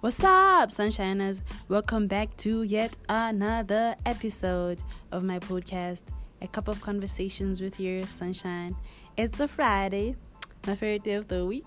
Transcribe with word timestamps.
What's 0.00 0.22
up, 0.22 0.70
sunshiners? 0.70 1.40
Welcome 1.66 2.06
back 2.06 2.36
to 2.36 2.62
yet 2.62 2.96
another 3.08 3.96
episode 4.06 4.80
of 5.10 5.24
my 5.24 5.40
podcast, 5.40 6.02
A 6.40 6.46
Cup 6.46 6.68
of 6.68 6.80
Conversations 6.80 7.60
with 7.60 7.80
Your 7.80 8.06
Sunshine. 8.06 8.76
It's 9.16 9.40
a 9.40 9.48
Friday, 9.48 10.14
my 10.68 10.76
favorite 10.76 11.02
day 11.02 11.14
of 11.14 11.26
the 11.26 11.44
week. 11.44 11.64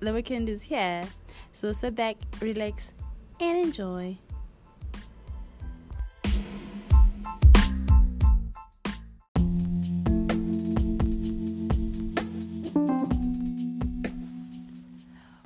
The 0.00 0.10
weekend 0.14 0.48
is 0.48 0.62
here, 0.62 1.02
so 1.52 1.70
sit 1.72 1.94
back, 1.94 2.16
relax, 2.40 2.94
and 3.40 3.58
enjoy. 3.66 4.16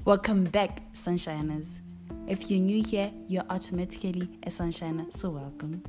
Welcome 0.05 0.45
back, 0.45 0.93
sunshiners. 0.93 1.81
If 2.31 2.49
you're 2.49 2.61
new 2.61 2.81
here, 2.81 3.11
you're 3.27 3.45
automatically 3.51 4.29
a 4.45 4.51
sunshiner, 4.51 5.13
so 5.13 5.31
welcome. 5.31 5.83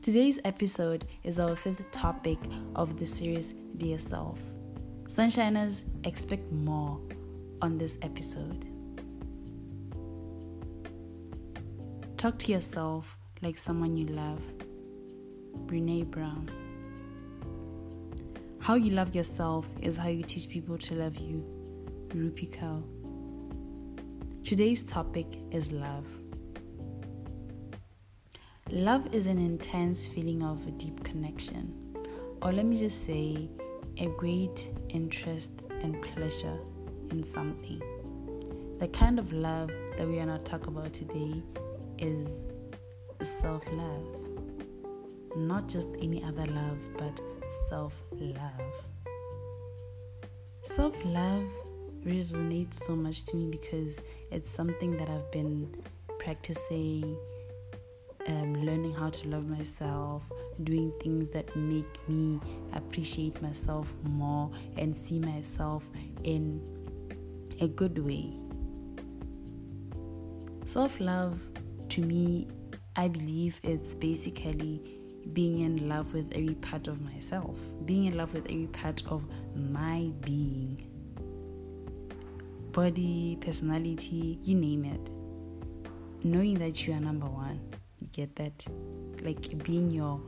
Today's 0.00 0.38
episode 0.44 1.06
is 1.24 1.40
our 1.40 1.56
fifth 1.56 1.90
topic 1.90 2.38
of 2.76 3.00
the 3.00 3.04
series 3.04 3.54
Dear 3.78 3.98
Self. 3.98 4.38
Sunshiners, 5.08 5.82
expect 6.04 6.52
more 6.52 7.00
on 7.60 7.78
this 7.78 7.98
episode. 8.02 8.64
Talk 12.16 12.38
to 12.38 12.52
yourself 12.52 13.18
like 13.40 13.58
someone 13.58 13.96
you 13.96 14.06
love. 14.06 14.40
Brene 15.66 16.08
Brown. 16.08 16.48
How 18.60 18.76
you 18.76 18.92
love 18.92 19.16
yourself 19.16 19.66
is 19.80 19.96
how 19.96 20.06
you 20.06 20.22
teach 20.22 20.48
people 20.48 20.78
to 20.78 20.94
love 20.94 21.16
you. 21.16 21.44
Rupi 22.10 22.56
Kaur. 22.56 22.84
Today's 24.52 24.82
topic 24.82 25.38
is 25.50 25.72
love. 25.72 26.06
Love 28.68 29.08
is 29.14 29.26
an 29.26 29.38
intense 29.38 30.06
feeling 30.06 30.42
of 30.42 30.66
a 30.66 30.72
deep 30.72 31.02
connection, 31.02 31.72
or 32.42 32.52
let 32.52 32.66
me 32.66 32.76
just 32.76 33.02
say, 33.02 33.48
a 33.96 34.08
great 34.18 34.68
interest 34.90 35.52
and 35.80 36.02
pleasure 36.02 36.58
in 37.10 37.24
something. 37.24 37.80
The 38.78 38.88
kind 38.88 39.18
of 39.18 39.32
love 39.32 39.70
that 39.96 40.06
we 40.06 40.18
are 40.20 40.26
going 40.26 40.38
to 40.38 40.44
talk 40.44 40.66
about 40.66 40.92
today 40.92 41.42
is 41.96 42.44
self 43.22 43.64
love. 43.72 44.04
Not 45.34 45.66
just 45.66 45.88
any 45.98 46.22
other 46.22 46.44
love, 46.44 46.78
but 46.98 47.22
self 47.70 47.94
love. 48.20 48.86
Self 50.62 51.02
love 51.06 51.48
resonates 52.04 52.74
so 52.74 52.94
much 52.94 53.24
to 53.26 53.36
me 53.36 53.46
because 53.50 53.98
it's 54.30 54.50
something 54.50 54.96
that 54.96 55.08
I've 55.08 55.30
been 55.30 55.74
practicing, 56.18 57.16
um, 58.28 58.64
learning 58.64 58.94
how 58.94 59.10
to 59.10 59.28
love 59.28 59.46
myself, 59.46 60.22
doing 60.62 60.92
things 61.00 61.30
that 61.30 61.54
make 61.56 62.08
me 62.08 62.40
appreciate 62.72 63.40
myself 63.42 63.92
more 64.04 64.50
and 64.76 64.94
see 64.94 65.18
myself 65.18 65.88
in 66.24 66.60
a 67.60 67.68
good 67.68 67.98
way. 67.98 68.32
Self 70.66 71.00
love, 71.00 71.38
to 71.90 72.00
me, 72.00 72.48
I 72.96 73.08
believe 73.08 73.58
it's 73.62 73.94
basically 73.94 74.98
being 75.32 75.60
in 75.60 75.88
love 75.88 76.12
with 76.12 76.32
every 76.32 76.54
part 76.54 76.88
of 76.88 77.00
myself, 77.00 77.56
being 77.84 78.04
in 78.04 78.16
love 78.16 78.34
with 78.34 78.46
every 78.46 78.66
part 78.66 79.02
of 79.06 79.24
my 79.54 80.10
being 80.20 80.91
body, 82.72 83.36
personality, 83.40 84.38
you 84.42 84.54
name 84.54 84.84
it. 84.84 85.12
Knowing 86.24 86.58
that 86.58 86.86
you 86.86 86.94
are 86.94 87.00
number 87.00 87.26
one, 87.26 87.60
you 88.00 88.08
get 88.12 88.34
that? 88.36 88.66
Like 89.20 89.62
being 89.64 89.90
your 89.90 90.20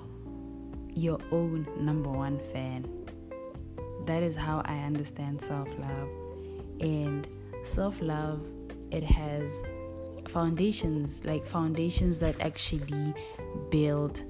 your 0.95 1.19
own 1.33 1.67
number 1.79 2.11
one 2.11 2.39
fan. 2.53 2.87
That 4.07 4.23
is 4.23 4.37
how 4.37 4.63
I 4.65 4.79
understand 4.81 5.43
self-love. 5.43 6.09
And 6.81 7.27
self-love 7.63 8.47
it 8.91 9.03
has 9.03 9.65
foundations, 10.29 11.25
like 11.25 11.45
foundations 11.45 12.19
that 12.21 12.41
actually 12.41 13.15
build 13.71 14.23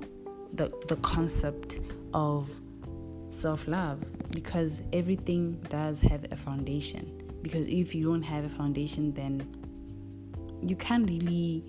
the 0.52 0.72
the 0.88 0.96
concept 0.96 1.80
of 2.12 2.48
self-love 3.30 4.04
because 4.30 4.82
everything 4.92 5.54
does 5.68 6.00
have 6.00 6.24
a 6.30 6.36
foundation 6.36 7.23
because 7.44 7.68
if 7.68 7.94
you 7.94 8.06
don't 8.06 8.22
have 8.22 8.44
a 8.44 8.48
foundation 8.48 9.12
then 9.12 9.46
you 10.62 10.74
can't 10.74 11.08
really 11.08 11.62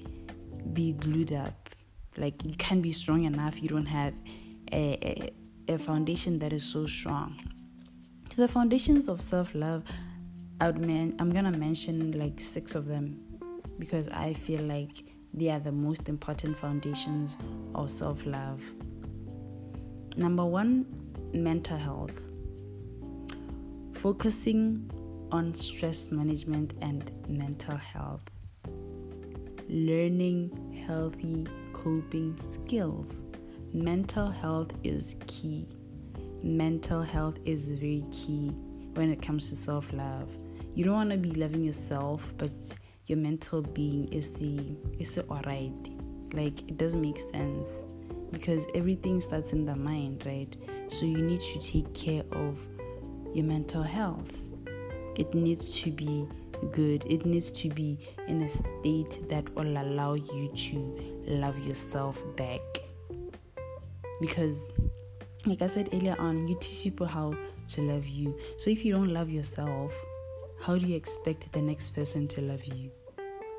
be 0.74 0.94
glued 0.94 1.34
up. 1.34 1.70
Like 2.18 2.44
you 2.46 2.56
can't 2.58 2.82
be 2.82 2.94
strong 2.94 3.26
enough. 3.26 3.62
You 3.62 3.68
don't 3.68 3.86
have 3.86 4.14
a, 4.72 5.32
a, 5.68 5.74
a 5.74 5.78
foundation 5.78 6.40
that 6.40 6.54
is 6.54 6.64
so 6.64 6.86
strong. 6.88 7.38
To 8.30 8.38
the 8.38 8.48
foundations 8.48 9.10
of 9.10 9.22
self-love 9.22 9.84
I 10.62 10.68
would 10.68 10.80
man, 10.80 11.14
I'm 11.20 11.34
gonna 11.34 11.52
mention 11.52 12.18
like 12.18 12.40
six 12.40 12.76
of 12.76 12.86
them. 12.86 13.22
Because 13.78 14.08
I 14.08 14.34
feel 14.34 14.62
like 14.62 15.04
they 15.34 15.50
are 15.50 15.60
the 15.60 15.74
most 15.74 16.08
important 16.08 16.58
foundations 16.58 17.38
of 17.76 17.92
self-love. 17.92 18.64
Number 20.16 20.46
one 20.46 20.86
mental 21.34 21.78
health. 21.78 22.22
Focusing 23.92 24.90
on 25.36 25.54
stress 25.54 26.12
management 26.12 26.74
and 26.82 27.12
mental 27.28 27.76
health. 27.76 28.24
Learning 29.68 30.50
healthy 30.88 31.46
coping 31.74 32.38
skills. 32.38 33.24
Mental 33.74 34.30
health 34.30 34.72
is 34.86 35.18
key. 35.28 35.68
Mental 36.42 37.02
health 37.02 37.38
is 37.44 37.72
very 37.72 38.06
key 38.12 38.48
when 38.94 39.12
it 39.12 39.22
comes 39.22 39.50
to 39.50 39.58
self 39.58 39.92
love. 39.92 40.30
You 40.74 40.86
don't 40.86 40.94
want 40.94 41.12
to 41.12 41.18
be 41.18 41.32
loving 41.32 41.66
yourself, 41.66 42.34
but 42.38 42.52
your 43.08 43.18
mental 43.18 43.62
being 43.62 44.08
is 44.14 44.36
the 44.36 44.78
is 45.00 45.20
alright. 45.30 45.90
Like 46.32 46.62
it 46.70 46.78
doesn't 46.78 47.02
make 47.02 47.20
sense 47.20 47.82
because 48.32 48.68
everything 48.74 49.20
starts 49.20 49.52
in 49.52 49.66
the 49.66 49.76
mind, 49.76 50.24
right? 50.26 50.56
So 50.88 51.06
you 51.06 51.22
need 51.22 51.42
to 51.42 51.60
take 51.60 51.94
care 51.94 52.24
of 52.32 52.58
your 53.34 53.44
mental 53.44 53.84
health 53.84 54.46
it 55.16 55.34
needs 55.34 55.82
to 55.82 55.92
be 55.92 56.28
good. 56.72 57.06
It 57.06 57.26
needs 57.26 57.52
to 57.52 57.70
be 57.70 58.00
in 58.28 58.42
a 58.42 58.50
state 58.50 59.28
that 59.30 59.54
will 59.56 59.78
allow 59.78 60.14
you 60.14 60.52
to 60.54 61.24
love 61.28 61.58
yourself 61.60 62.24
back. 62.36 62.62
Because 64.22 64.68
like 65.46 65.62
i 65.62 65.68
said 65.68 65.90
earlier 65.94 66.16
on 66.18 66.48
you 66.48 66.58
teach 66.60 66.84
people 66.84 67.06
how 67.06 67.36
to 67.70 67.82
love 67.82 68.08
you. 68.08 68.38
So 68.58 68.70
if 68.72 68.86
you 68.86 68.94
don't 68.94 69.10
love 69.10 69.30
yourself 69.30 69.94
how 70.62 70.78
do 70.78 70.88
you 70.88 70.96
expect 70.96 71.52
the 71.52 71.62
next 71.62 71.92
person 71.92 72.28
to 72.30 72.42
love 72.42 72.64
you? 72.66 72.92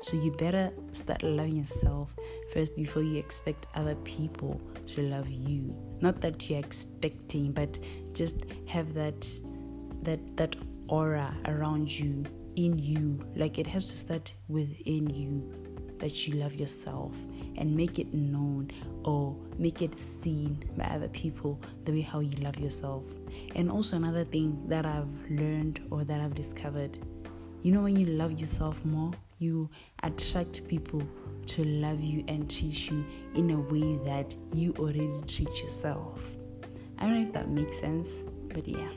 So 0.01 0.17
you 0.17 0.31
better 0.31 0.71
start 0.91 1.23
loving 1.23 1.57
yourself 1.57 2.09
first 2.53 2.75
before 2.75 3.01
you 3.01 3.17
expect 3.17 3.67
other 3.75 3.95
people 3.95 4.59
to 4.89 5.01
love 5.01 5.29
you. 5.29 5.75
Not 6.01 6.21
that 6.21 6.49
you're 6.49 6.59
expecting 6.59 7.51
but 7.51 7.79
just 8.13 8.45
have 8.67 8.93
that 8.93 9.27
that 10.03 10.19
that 10.37 10.55
aura 10.87 11.35
around 11.45 11.91
you, 11.91 12.23
in 12.55 12.77
you. 12.77 13.19
Like 13.35 13.59
it 13.59 13.67
has 13.67 13.85
to 13.87 13.97
start 13.97 14.33
within 14.47 15.09
you 15.09 15.51
that 15.99 16.27
you 16.27 16.35
love 16.35 16.53
yourself 16.53 17.17
and 17.55 17.75
make 17.75 17.97
it 17.97 18.13
known 18.13 18.69
or 19.03 19.35
make 19.57 19.81
it 19.81 19.97
seen 19.99 20.63
by 20.77 20.85
other 20.85 21.07
people 21.07 21.59
the 21.85 21.91
way 21.91 22.01
how 22.01 22.19
you 22.19 22.31
love 22.39 22.59
yourself. 22.59 23.03
And 23.55 23.71
also, 23.71 23.95
another 23.95 24.23
thing 24.23 24.63
that 24.67 24.85
I've 24.85 25.09
learned 25.29 25.81
or 25.89 26.03
that 26.03 26.21
I've 26.21 26.35
discovered 26.35 26.99
you 27.63 27.71
know, 27.73 27.81
when 27.81 27.97
you 27.97 28.05
love 28.05 28.39
yourself 28.39 28.85
more, 28.85 29.11
you 29.39 29.69
attract 30.03 30.65
people 30.67 31.01
to 31.47 31.63
love 31.65 31.99
you 31.99 32.23
and 32.27 32.49
treat 32.49 32.89
you 32.89 33.05
in 33.35 33.49
a 33.51 33.59
way 33.59 33.97
that 34.05 34.35
you 34.53 34.73
already 34.79 35.11
treat 35.27 35.61
yourself. 35.61 36.23
I 36.97 37.03
don't 37.03 37.15
know 37.15 37.27
if 37.27 37.33
that 37.33 37.49
makes 37.49 37.79
sense, 37.79 38.23
but 38.53 38.67
yeah. 38.67 38.89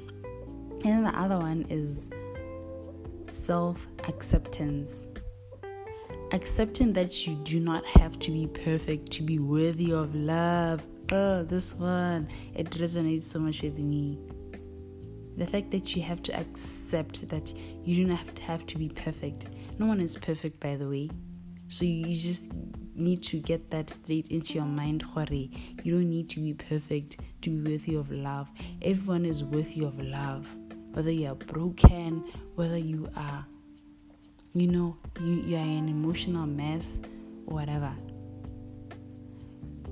And 0.85 1.05
the 1.05 1.19
other 1.19 1.39
one 1.39 1.67
is 1.69 2.11
self 3.33 3.87
acceptance. 4.09 5.07
Accepting 6.33 6.93
that 6.95 7.27
you 7.27 7.35
do 7.37 7.61
not 7.61 7.85
have 7.87 8.19
to 8.21 8.31
be 8.31 8.47
perfect 8.47 9.11
to 9.13 9.23
be 9.23 9.39
worthy 9.39 9.93
of 9.93 10.15
love. 10.15 10.87
Oh, 11.13 11.43
this 11.43 11.75
one, 11.75 12.29
it 12.55 12.71
resonates 12.71 13.23
so 13.23 13.41
much 13.41 13.63
with 13.63 13.79
me. 13.79 14.19
The 15.37 15.47
fact 15.47 15.71
that 15.73 15.97
you 15.97 16.03
have 16.03 16.23
to 16.25 16.39
accept 16.39 17.29
that 17.29 17.53
you 17.85 17.97
do 17.97 18.05
not 18.05 18.19
have 18.19 18.35
to, 18.35 18.43
have 18.43 18.67
to 18.67 18.79
be 18.79 18.89
perfect. 18.89 19.49
No 19.79 19.87
one 19.87 20.01
is 20.01 20.17
perfect, 20.17 20.61
by 20.61 20.77
the 20.77 20.89
way. 20.89 21.11
So 21.69 21.85
you 21.85 22.15
just 22.15 22.53
need 22.95 23.23
to 23.25 23.41
get 23.41 23.71
that 23.71 23.91
straight 23.91 24.29
into 24.29 24.55
your 24.55 24.65
mind, 24.65 25.03
Hori. 25.03 25.51
You 25.83 25.95
don't 25.95 26.11
need 26.11 26.31
to 26.31 26.41
be 26.41 26.55
perfect 26.55 27.19
to 27.43 27.51
be 27.51 27.71
worthy 27.73 27.97
of 27.97 28.11
love. 28.11 28.49
Everyone 28.83 29.25
is 29.25 29.43
worthy 29.43 29.85
of 29.85 29.99
love 30.01 30.55
whether 30.93 31.11
you 31.11 31.29
are 31.29 31.35
broken, 31.35 32.25
whether 32.55 32.79
you 32.79 33.09
are 33.17 33.45
you 34.53 34.67
know 34.67 34.97
you, 35.21 35.35
you 35.43 35.57
are 35.57 35.61
an 35.61 35.89
emotional 35.89 36.47
mess 36.47 37.01
whatever. 37.45 37.93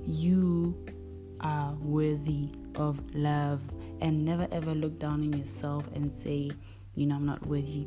You 0.05 0.75
are 1.41 1.73
worthy 1.81 2.49
of 2.75 2.99
love. 3.13 3.61
And 4.01 4.23
never 4.23 4.47
ever 4.51 4.73
look 4.73 4.97
down 4.97 5.21
on 5.21 5.33
yourself 5.33 5.89
and 5.93 6.13
say 6.13 6.51
you 6.95 7.05
know 7.05 7.15
i'm 7.15 7.25
not 7.25 7.45
worthy 7.45 7.85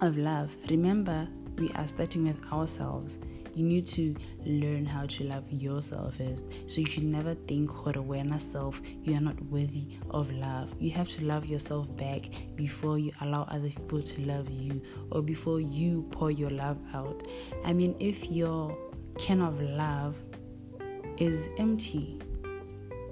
of 0.00 0.18
love. 0.18 0.54
Remember 0.68 1.26
we 1.56 1.70
are 1.70 1.86
starting 1.86 2.24
with 2.26 2.52
ourselves 2.52 3.18
you 3.54 3.64
need 3.64 3.86
to 3.88 4.14
learn 4.44 4.84
how 4.84 5.06
to 5.06 5.24
love 5.24 5.44
yourself 5.50 6.16
first. 6.16 6.44
So 6.66 6.80
you 6.80 6.86
should 6.86 7.04
never 7.04 7.34
think 7.34 7.70
for 7.70 7.92
awareness 7.96 8.42
self 8.42 8.80
you 9.02 9.14
are 9.16 9.20
not 9.20 9.40
worthy 9.46 9.98
of 10.10 10.30
love. 10.32 10.74
You 10.78 10.90
have 10.92 11.08
to 11.10 11.24
love 11.24 11.46
yourself 11.46 11.94
back 11.96 12.28
before 12.56 12.98
you 12.98 13.12
allow 13.20 13.42
other 13.42 13.68
people 13.68 14.02
to 14.02 14.22
love 14.22 14.50
you 14.50 14.80
or 15.10 15.22
before 15.22 15.60
you 15.60 16.06
pour 16.10 16.30
your 16.30 16.50
love 16.50 16.78
out. 16.94 17.26
I 17.64 17.72
mean 17.72 17.94
if 18.00 18.30
your 18.30 18.76
can 19.18 19.40
of 19.40 19.60
love 19.60 20.16
is 21.18 21.48
empty, 21.58 22.20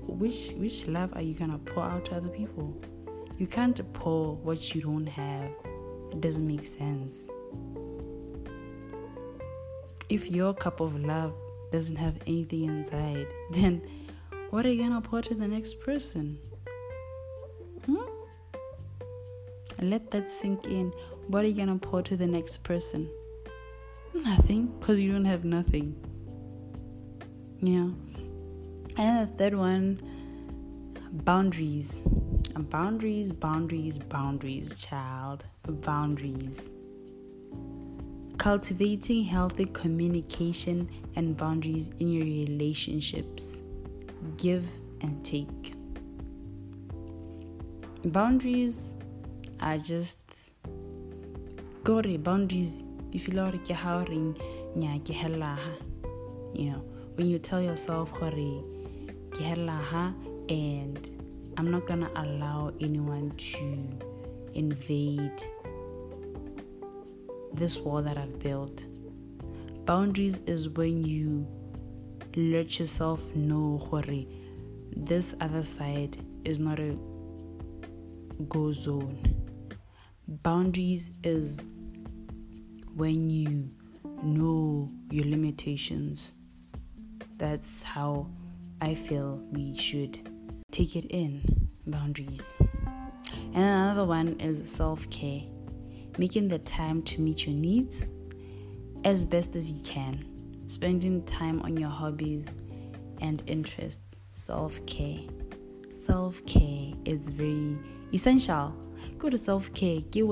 which 0.07 0.53
which 0.53 0.87
love 0.87 1.13
are 1.15 1.23
you 1.23 1.35
gonna 1.35 1.59
pour 1.59 1.85
out 1.85 2.07
to 2.07 2.17
other 2.17 2.31
people? 2.31 2.75
You 3.39 3.47
can't 3.47 3.81
pour 3.93 4.37
what 4.37 4.75
you 4.75 4.83
don't 4.83 5.07
have. 5.07 5.51
It 6.13 6.21
doesn't 6.21 6.47
make 6.47 6.65
sense 6.65 7.29
if 10.11 10.29
your 10.29 10.53
cup 10.53 10.81
of 10.81 10.99
love 11.01 11.33
doesn't 11.71 11.97
have 11.97 12.17
anything 12.27 12.65
inside, 12.65 13.29
then 13.53 13.81
what 14.51 14.67
are 14.67 14.73
you 14.73 14.83
gonna 14.83 15.01
pour 15.01 15.23
to 15.23 15.35
the 15.35 15.47
next 15.47 15.81
person? 15.81 16.37
Hmm? 17.87 17.97
Let 19.81 20.11
that 20.11 20.29
sink 20.29 20.67
in. 20.67 20.93
What 21.29 21.45
are 21.45 21.47
you 21.47 21.55
gonna 21.55 21.79
pour 21.79 22.03
to 22.03 22.17
the 22.17 22.27
next 22.27 22.65
person? 22.65 23.09
Nothing, 24.13 24.67
because 24.79 25.01
you 25.01 25.13
don't 25.13 25.25
have 25.25 25.45
nothing. 25.45 25.95
You 27.63 27.81
know? 27.81 27.95
And 28.97 29.29
the 29.29 29.33
third 29.39 29.55
one 29.55 30.03
boundaries. 31.13 32.03
Boundaries, 32.59 33.31
boundaries, 33.31 33.97
boundaries, 33.97 34.75
child. 34.75 35.45
Boundaries 35.65 36.69
cultivating 38.41 39.23
healthy 39.23 39.67
communication 39.67 40.89
and 41.15 41.37
boundaries 41.37 41.91
in 42.01 42.11
your 42.11 42.25
relationships. 42.25 43.61
Give 44.39 44.67
and 45.03 45.23
take. 45.23 45.75
Boundaries 48.07 48.95
are 49.61 49.77
just 49.77 50.21
gore 51.85 52.17
boundaries 52.17 52.83
if 53.13 53.29
you 53.29 53.35
like 53.35 53.63
ke 53.63 53.77
ha 53.83 53.93
nya 54.09 54.97
ke 55.05 55.13
you 56.55 56.71
know 56.71 56.83
when 57.17 57.29
you 57.29 57.39
tell 57.39 57.61
yourself 57.61 58.09
hore 58.23 58.51
ke 59.37 59.43
hella 59.51 60.15
and 60.49 61.13
I'm 61.59 61.71
not 61.71 61.87
gonna 61.87 62.11
allow 62.17 62.73
anyone 62.81 63.33
to 63.37 63.69
invade 64.55 65.51
this 67.53 67.79
wall 67.79 68.03
that 68.03 68.17
I've 68.17 68.39
built. 68.39 68.85
Boundaries 69.85 70.41
is 70.47 70.69
when 70.69 71.05
you 71.05 71.47
let 72.37 72.79
yourself 72.79 73.35
know, 73.35 73.79
Hore, 73.79 74.05
this 74.97 75.35
other 75.41 75.63
side 75.65 76.17
is 76.45 76.61
not 76.61 76.79
a 76.79 76.97
go 78.49 78.73
zone. 78.73 79.19
Boundaries 80.29 81.13
is 81.25 81.59
when 82.95 83.31
you 83.31 83.71
know 84.23 84.91
your 85.11 85.25
limitations. 85.25 86.33
That's 87.37 87.83
how 87.83 88.29
I 88.81 88.95
feel 88.95 89.43
we 89.51 89.77
should 89.77 90.19
take 90.71 90.95
it 90.95 91.07
in 91.07 91.69
boundaries. 91.87 92.55
And 93.55 93.65
another 93.65 94.05
one 94.05 94.39
is 94.39 94.71
self 94.71 95.09
care 95.11 95.43
making 96.21 96.49
the 96.49 96.59
time 96.59 97.03
to 97.03 97.23
meet 97.23 97.47
your 97.47 97.57
needs 97.57 98.05
as 99.05 99.25
best 99.25 99.57
as 99.57 99.71
you 99.71 99.83
can, 99.83 100.23
spending 100.67 101.25
time 101.25 101.63
on 101.63 101.79
your 101.79 101.89
hobbies 101.89 102.57
and 103.23 103.43
interests, 103.47 104.19
self 104.31 104.85
care. 104.85 105.21
Self 105.91 106.45
care 106.45 106.93
is 107.07 107.31
very 107.31 107.79
essential. 108.13 108.75
Go 109.17 109.31
to 109.31 109.39
self 109.39 109.73
care, 109.73 110.03
ke 110.03 110.17
you 110.17 110.27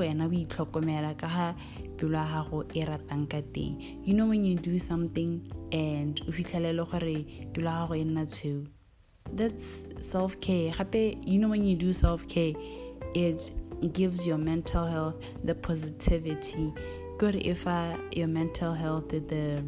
know 4.14 4.26
when 4.26 4.44
you 4.44 4.56
do 4.56 4.78
something 4.78 5.40
and 5.72 6.20
o 6.28 6.32
fitlhelele 6.32 6.84
gore 6.90 7.24
pelo 7.54 7.70
ya 7.70 7.86
gago 7.88 8.66
that's 9.34 9.84
self 10.00 10.38
care 10.40 10.72
you 11.24 11.38
know 11.38 11.48
when 11.48 11.64
you 11.64 11.74
do 11.76 11.92
self 11.92 12.28
care 12.28 12.52
it 13.14 13.52
gives 13.92 14.26
your 14.26 14.38
mental 14.38 14.86
health 14.86 15.16
the 15.44 15.54
positivity. 15.54 16.72
Good 17.18 17.36
if 17.36 17.66
uh, 17.66 17.96
your 18.12 18.28
mental 18.28 18.72
health 18.72 19.12
is 19.12 19.22
the 19.26 19.62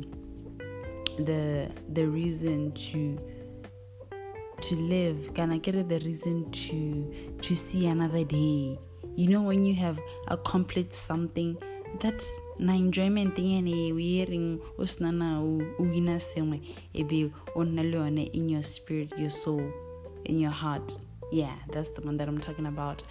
the 1.19 1.71
the 1.93 2.07
reason 2.07 2.73
to 2.73 3.19
to 4.61 4.77
live. 4.77 5.33
Can 5.35 5.51
i 5.51 5.59
get 5.59 5.75
it 5.75 5.89
the 5.89 5.99
reason 6.01 6.51
to 6.51 7.12
to 7.41 7.57
see 7.57 7.87
another 7.87 8.25
day. 8.25 8.79
You 9.17 9.29
know 9.29 9.43
when 9.43 9.65
you 9.65 9.75
have 9.75 9.99
accomplished 10.29 10.93
something 10.93 11.56
that's 11.99 12.41
na 12.59 12.75
enjoyment 12.75 13.39
ene 13.39 13.93
we 13.93 14.25
reng 14.25 14.61
o 14.79 14.85
sena 14.85 15.43
in 18.33 18.49
your 18.49 18.63
spirit 18.63 19.13
your 19.19 19.31
soul 19.31 19.73
in 20.25 20.39
your 20.39 20.53
heart. 20.53 20.97
Yeah 21.33 21.55
that's 21.71 21.91
the 21.91 22.03
one 22.03 22.17
that 22.17 22.29
i'm 22.29 22.39
talking 22.41 22.67
about 22.67 23.03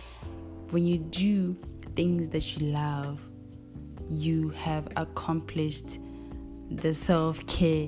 when 0.71 0.85
you 0.85 0.97
do 0.97 1.57
things 1.95 2.29
that 2.29 2.55
you 2.57 2.67
love, 2.67 3.19
you 4.09 4.49
have 4.49 4.87
accomplished 4.95 5.99
the 6.71 6.93
self 6.93 7.45
care 7.47 7.87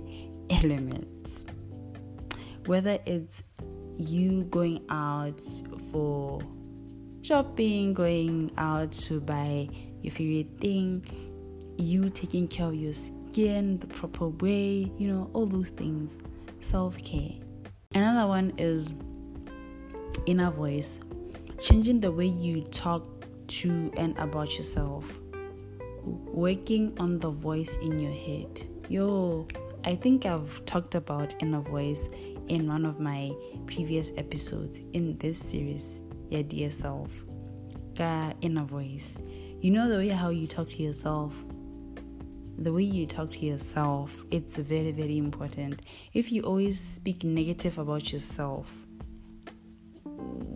elements. 0.49 1.45
Whether 2.65 2.99
it's 3.05 3.43
you 3.97 4.43
going 4.45 4.83
out 4.89 5.41
for 5.91 6.41
shopping, 7.21 7.93
going 7.93 8.51
out 8.57 8.91
to 8.91 9.19
buy 9.19 9.69
your 10.01 10.11
favorite 10.11 10.59
thing, 10.59 11.05
you 11.77 12.09
taking 12.09 12.47
care 12.47 12.67
of 12.67 12.75
your 12.75 12.93
skin 12.93 13.79
the 13.79 13.87
proper 13.87 14.29
way, 14.29 14.91
you 14.97 15.07
know, 15.07 15.29
all 15.33 15.45
those 15.45 15.69
things. 15.69 16.19
Self 16.61 16.97
care. 17.03 17.33
Another 17.93 18.27
one 18.27 18.53
is 18.57 18.91
inner 20.25 20.51
voice 20.51 20.99
changing 21.61 21.99
the 21.99 22.11
way 22.11 22.25
you 22.25 22.61
talk 22.71 23.07
to 23.47 23.91
and 23.95 24.17
about 24.17 24.57
yourself, 24.57 25.19
working 26.03 26.97
on 26.99 27.19
the 27.19 27.29
voice 27.29 27.77
in 27.77 27.99
your 27.99 28.13
head. 28.13 28.67
Yo, 28.89 29.47
I 29.83 29.95
think 29.95 30.25
I've 30.25 30.65
talked 30.65 30.95
about 30.95 31.35
inner 31.39 31.61
voice 31.61 32.09
in 32.47 32.67
one 32.67 32.83
of 32.83 32.99
my 32.99 33.31
previous 33.67 34.11
episodes 34.17 34.81
in 34.93 35.17
this 35.19 35.37
series, 35.37 36.01
Your 36.29 36.43
Dear 36.43 36.71
Self. 36.71 37.11
Inner 38.41 38.63
voice. 38.63 39.19
You 39.59 39.69
know 39.69 39.87
the 39.87 39.97
way 39.97 40.07
how 40.09 40.29
you 40.29 40.47
talk 40.47 40.69
to 40.71 40.81
yourself. 40.81 41.35
The 42.57 42.73
way 42.73 42.81
you 42.81 43.05
talk 43.05 43.31
to 43.33 43.45
yourself, 43.45 44.23
it's 44.31 44.57
very, 44.57 44.91
very 44.91 45.19
important. 45.19 45.83
If 46.11 46.31
you 46.31 46.41
always 46.41 46.79
speak 46.79 47.23
negative 47.23 47.77
about 47.77 48.11
yourself, 48.11 48.75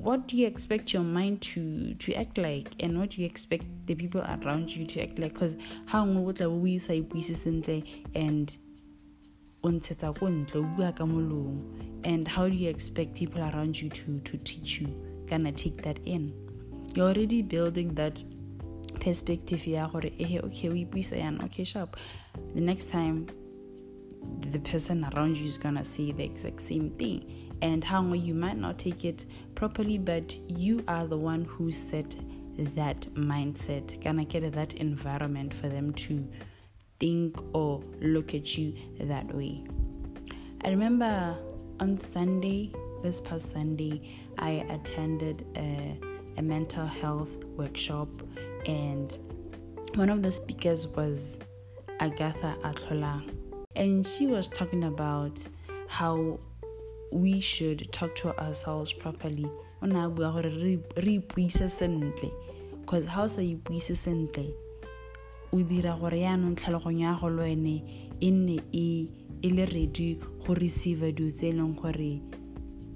what 0.05 0.27
do 0.27 0.37
you 0.37 0.45
expect 0.45 0.93
your 0.93 1.01
mind 1.01 1.41
to 1.41 1.95
to 1.95 2.13
act 2.13 2.37
like? 2.37 2.75
And 2.79 2.99
what 2.99 3.09
do 3.09 3.21
you 3.21 3.25
expect 3.25 3.65
the 3.87 3.95
people 3.95 4.21
around 4.21 4.75
you 4.75 4.85
to 4.85 5.01
act 5.01 5.17
like? 5.17 5.33
Because 5.33 5.57
how 5.87 6.05
ngwe 6.05 6.27
o 6.27 6.31
tla 6.31 6.47
bo 6.47 6.61
o 6.61 6.77
sa 6.77 6.93
ipuise 6.93 7.33
sentle 7.33 7.83
and 8.13 8.55
and 12.03 12.27
how 12.27 12.47
do 12.47 12.55
you 12.55 12.69
expect 12.69 13.15
people 13.15 13.41
around 13.41 13.81
you 13.81 13.89
to 13.89 14.19
to 14.19 14.37
teach 14.37 14.79
you? 14.79 14.89
Gonna 15.25 15.51
take 15.51 15.81
that 15.81 15.97
in. 16.05 16.33
You're 16.93 17.07
already 17.07 17.41
building 17.41 17.95
that 17.95 18.23
perspective 18.99 19.67
eh 19.67 19.87
okay 19.89 20.69
o 20.69 20.75
ipuisa 20.75 21.17
yana 21.17 21.45
okay 21.45 21.63
sharp. 21.63 21.97
The 22.53 22.61
next 22.61 22.91
time 22.91 23.25
the 24.51 24.59
person 24.59 25.03
around 25.05 25.37
you 25.37 25.45
is 25.45 25.57
gonna 25.57 25.83
say 25.83 26.11
the 26.11 26.23
exact 26.23 26.61
same 26.61 26.91
thing 26.91 27.44
and 27.61 27.83
how 27.83 28.13
you 28.13 28.33
might 28.33 28.57
not 28.57 28.77
take 28.77 29.05
it 29.05 29.25
properly, 29.55 29.97
but 29.97 30.37
you 30.47 30.83
are 30.87 31.05
the 31.05 31.17
one 31.17 31.45
who 31.45 31.71
set 31.71 32.15
that 32.57 33.01
mindset, 33.15 34.01
gonna 34.03 34.25
get 34.25 34.51
that 34.53 34.75
environment 34.75 35.53
for 35.53 35.67
them 35.67 35.93
to 35.93 36.27
think 36.99 37.37
or 37.53 37.83
look 38.01 38.33
at 38.33 38.57
you 38.57 38.73
that 39.01 39.33
way. 39.33 39.63
I 40.63 40.69
remember 40.69 41.37
on 41.79 41.97
Sunday, 41.97 42.71
this 43.03 43.19
past 43.21 43.51
Sunday, 43.51 44.17
I 44.37 44.65
attended 44.69 45.45
a, 45.55 45.99
a 46.37 46.41
mental 46.41 46.85
health 46.85 47.43
workshop 47.57 48.07
and 48.65 49.17
one 49.95 50.09
of 50.09 50.23
the 50.23 50.31
speakers 50.31 50.87
was 50.87 51.37
Agatha 51.99 52.55
Atlola, 52.63 53.23
and 53.75 54.05
she 54.05 54.27
was 54.27 54.47
talking 54.47 54.85
about 54.85 55.47
how 55.87 56.39
we 57.11 57.39
should 57.39 57.91
talk 57.91 58.15
to 58.15 58.37
ourselves 58.39 58.93
properly. 58.93 59.47
Because 62.85 63.05
how 63.07 63.27
sa 63.27 63.41
ipuise 63.41 63.95
sentle 63.95 64.53
o 65.51 65.63
dira 65.63 65.97
gore 65.99 66.19
yaanong 66.19 66.55
tlhaloganyo 66.55 66.99
ya 66.99 67.19
go 67.19 67.27
le 67.29 67.43
wene 67.43 67.83
e 68.19 68.31
nne 68.31 68.61
e 68.71 69.09
le 69.49 69.65
ready 69.65 70.19
go 70.45 70.53
receive 70.53 71.11
dilo 71.13 71.31
tse 71.31 71.49
e 71.49 71.53
leng 71.53 71.75
gore 71.75 72.21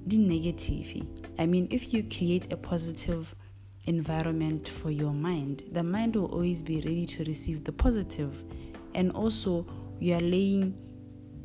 di 0.08 0.18
negative. 0.18 1.04
I 1.38 1.46
mean 1.46 1.68
if 1.72 1.94
you 1.94 2.04
create 2.04 2.52
a 2.52 2.58
positive 2.58 3.36
environment 3.86 4.68
for 4.68 4.92
your 4.92 5.14
mind 5.14 5.64
the 5.72 5.84
mind 5.84 6.16
will 6.16 6.26
always 6.26 6.62
be 6.64 6.82
ready 6.82 7.06
to 7.06 7.24
receive 7.24 7.64
the 7.64 7.72
positive. 7.72 8.44
And 8.94 9.12
also 9.12 9.66
you 10.00 10.16
are 10.16 10.22
laying 10.22 10.76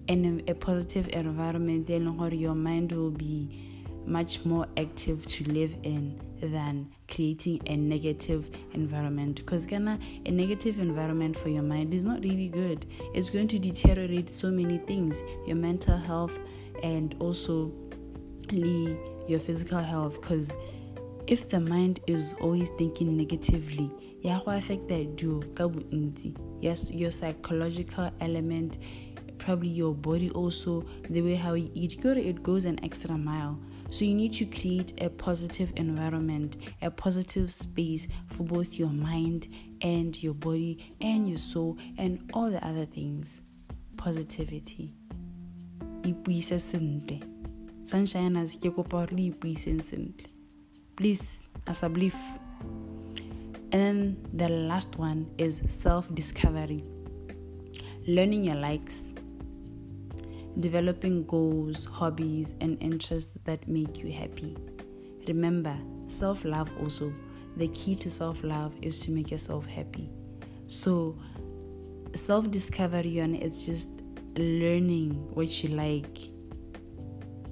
in 0.09 0.43
a, 0.49 0.55
positive 0.55 1.09
environment 1.09 1.87
then 1.87 2.07
your 2.33 2.55
mind 2.55 2.93
will 2.93 3.11
be 3.11 3.71
much 4.07 4.45
more 4.45 4.67
active 4.77 5.25
to 5.27 5.45
live 5.51 5.75
in 5.83 6.21
than 6.41 6.91
creating 7.09 7.61
a 7.67 7.77
negative 7.77 8.51
environment. 8.73 9.37
Because 9.37 9.65
Ghana, 9.65 9.99
a 10.27 10.31
negative 10.31 10.79
environment 10.79 11.37
for 11.37 11.49
your 11.49 11.63
mind 11.63 11.95
is 11.95 12.05
not 12.05 12.23
really 12.23 12.49
good. 12.49 12.85
It's 13.15 13.31
going 13.31 13.49
to 13.49 13.59
deteriorate 13.59 14.31
so 14.31 14.51
many 14.51 14.79
things 14.79 15.23
your 15.47 15.57
mental 15.57 15.97
health 15.97 16.39
and 16.83 17.15
also 17.19 17.73
your 19.27 19.41
physical 19.41 19.79
health. 19.79 20.21
Because 20.21 20.55
if 21.27 21.49
the 21.49 21.61
mind 21.61 22.01
is 22.07 22.35
always 22.41 22.69
thinking 22.71 23.17
negatively 23.17 23.91
affect 24.57 24.89
that 24.89 25.17
yes 26.61 26.91
your 26.93 27.11
psychological 27.11 28.11
element 28.21 28.79
probably 29.45 29.69
your 29.69 29.95
body 29.95 30.31
also 30.31 30.85
the 31.11 31.21
way 31.21 31.35
how 31.35 31.55
you 31.55 31.71
eat 31.75 32.05
it 32.05 32.43
goes 32.43 32.65
an 32.65 32.83
extra 32.83 33.17
mile 33.17 33.59
so 33.95 34.05
you 34.05 34.15
need 34.15 34.33
to 34.33 34.45
create 34.47 35.01
a 35.01 35.09
positive 35.09 35.73
environment, 35.77 36.57
a 36.83 36.91
positive 36.91 37.53
space 37.53 38.09
for 38.27 38.43
both 38.43 38.75
your 38.75 38.89
mind 38.89 39.47
and 39.83 40.21
your 40.21 40.35
body 40.35 40.93
and 41.01 41.29
your 41.29 41.39
soul 41.39 41.79
and 41.97 42.29
all 42.33 42.51
the 42.51 42.67
other 42.67 42.87
things. 42.87 43.43
Positivity. 43.97 44.93
Sunshine. 47.85 48.55
Please, 50.97 51.43
as 51.69 51.83
a 51.85 51.89
belief. 51.89 52.17
And 53.71 53.73
then 53.73 54.17
the 54.33 54.49
last 54.49 54.99
one 54.99 55.31
is 55.39 55.63
self-discovery. 55.69 56.83
Learning 58.09 58.43
your 58.43 58.57
likes, 58.57 59.15
developing 60.61 61.25
goals, 61.27 61.85
hobbies, 61.85 62.55
and 62.61 62.81
interests 62.81 63.37
that 63.45 63.67
make 63.69 63.99
you 63.99 64.13
happy. 64.13 64.57
Remember, 65.27 65.77
self 66.09 66.45
love 66.45 66.71
also. 66.81 67.13
The 67.57 67.69
key 67.69 67.95
to 67.97 68.11
self 68.11 68.43
love 68.43 68.75
is 68.83 69.01
to 69.01 69.11
make 69.11 69.31
yourself 69.31 69.67
happy. 69.67 70.11
So, 70.67 71.19
self 72.15 72.51
discovery 72.51 73.19
and 73.19 73.37
it's 73.37 73.67
just 73.67 74.03
learning 74.37 75.13
what 75.35 75.63
you 75.63 75.71
like. 75.71 76.19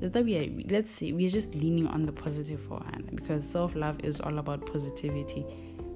That 0.00 0.24
we 0.24 0.36
are, 0.36 0.64
let's 0.68 0.90
say 0.90 1.12
we 1.12 1.26
are 1.26 1.30
just 1.30 1.54
leaning 1.54 1.86
on 1.86 2.06
the 2.06 2.12
positive 2.12 2.60
for 2.60 2.80
forehand 2.80 3.10
because 3.14 3.48
self 3.48 3.76
love 3.76 4.00
is 4.02 4.20
all 4.20 4.38
about 4.38 4.66
positivity. 4.66 5.46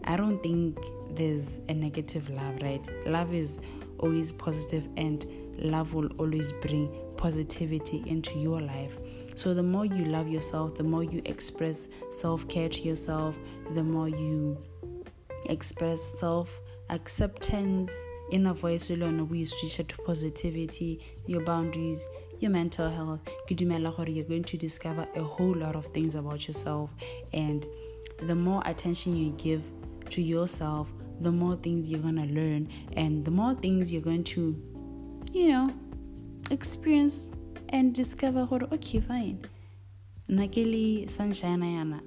I 0.04 0.16
don't 0.16 0.40
think 0.42 0.78
there's 1.10 1.58
a 1.68 1.74
negative 1.74 2.28
love, 2.30 2.62
right? 2.62 2.86
Love 3.06 3.34
is 3.34 3.60
always 3.98 4.30
positive 4.30 4.86
and 4.96 5.26
love 5.58 5.94
will 5.94 6.08
always 6.18 6.52
bring 6.52 6.90
positivity 7.16 8.02
into 8.06 8.38
your 8.38 8.60
life. 8.60 8.98
So, 9.34 9.52
the 9.52 9.62
more 9.62 9.84
you 9.84 10.04
love 10.04 10.28
yourself, 10.28 10.74
the 10.74 10.82
more 10.82 11.02
you 11.02 11.20
express 11.26 11.88
self 12.10 12.48
care 12.48 12.68
to 12.68 12.82
yourself, 12.82 13.38
the 13.74 13.82
more 13.82 14.08
you 14.08 14.56
express 15.48 16.02
self 16.02 16.60
acceptance 16.90 17.92
in 18.30 18.46
a 18.46 18.54
voice 18.54 18.88
to 18.88 19.96
positivity, 20.04 21.00
your 21.26 21.42
boundaries, 21.44 22.06
your 22.38 22.50
mental 22.50 22.90
health. 22.90 23.20
You're 23.48 24.24
going 24.24 24.44
to 24.44 24.56
discover 24.56 25.06
a 25.14 25.22
whole 25.22 25.54
lot 25.54 25.76
of 25.76 25.86
things 25.86 26.14
about 26.14 26.46
yourself, 26.46 26.90
and 27.32 27.66
the 28.22 28.34
more 28.34 28.62
attention 28.64 29.16
you 29.16 29.30
give 29.32 29.70
to 30.10 30.22
yourself, 30.22 30.88
the 31.20 31.32
more 31.32 31.56
things 31.56 31.90
you're 31.90 32.00
going 32.00 32.16
to 32.16 32.32
learn, 32.34 32.68
and 32.92 33.24
the 33.24 33.30
more 33.30 33.54
things 33.54 33.92
you're 33.92 34.02
going 34.02 34.24
to 34.24 34.60
you 35.32 35.48
know, 35.48 35.72
experience 36.50 37.32
and 37.70 37.94
discover 37.94 38.44
what 38.46 38.72
okay 38.72 39.00
fine. 39.00 39.44
Nakeli 40.28 41.08
sunshine 41.08 41.60
ayana. 41.60 42.00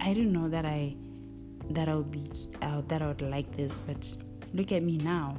I 0.00 0.14
don't 0.14 0.32
know 0.32 0.48
that 0.48 0.64
I 0.64 0.96
that 1.70 1.88
I 1.88 1.94
would 1.94 2.10
be 2.10 2.30
uh, 2.62 2.82
that 2.88 3.02
I 3.02 3.06
would 3.06 3.22
like 3.22 3.56
this, 3.56 3.80
but 3.80 4.16
look 4.52 4.72
at 4.72 4.82
me 4.82 4.98
now. 4.98 5.36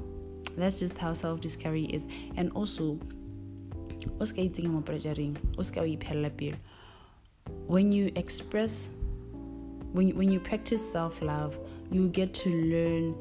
That's 0.57 0.79
just 0.79 0.97
how 0.97 1.13
self 1.13 1.41
discovery 1.41 1.85
is. 1.85 2.07
And 2.37 2.51
also 2.53 2.99
when 7.67 7.91
you 7.91 8.11
express 8.15 8.89
when 9.91 10.07
you, 10.09 10.15
when 10.15 10.31
you 10.31 10.39
practice 10.39 10.91
self 10.91 11.21
love, 11.21 11.57
you 11.89 12.09
get 12.09 12.33
to 12.33 12.49
learn 12.49 13.15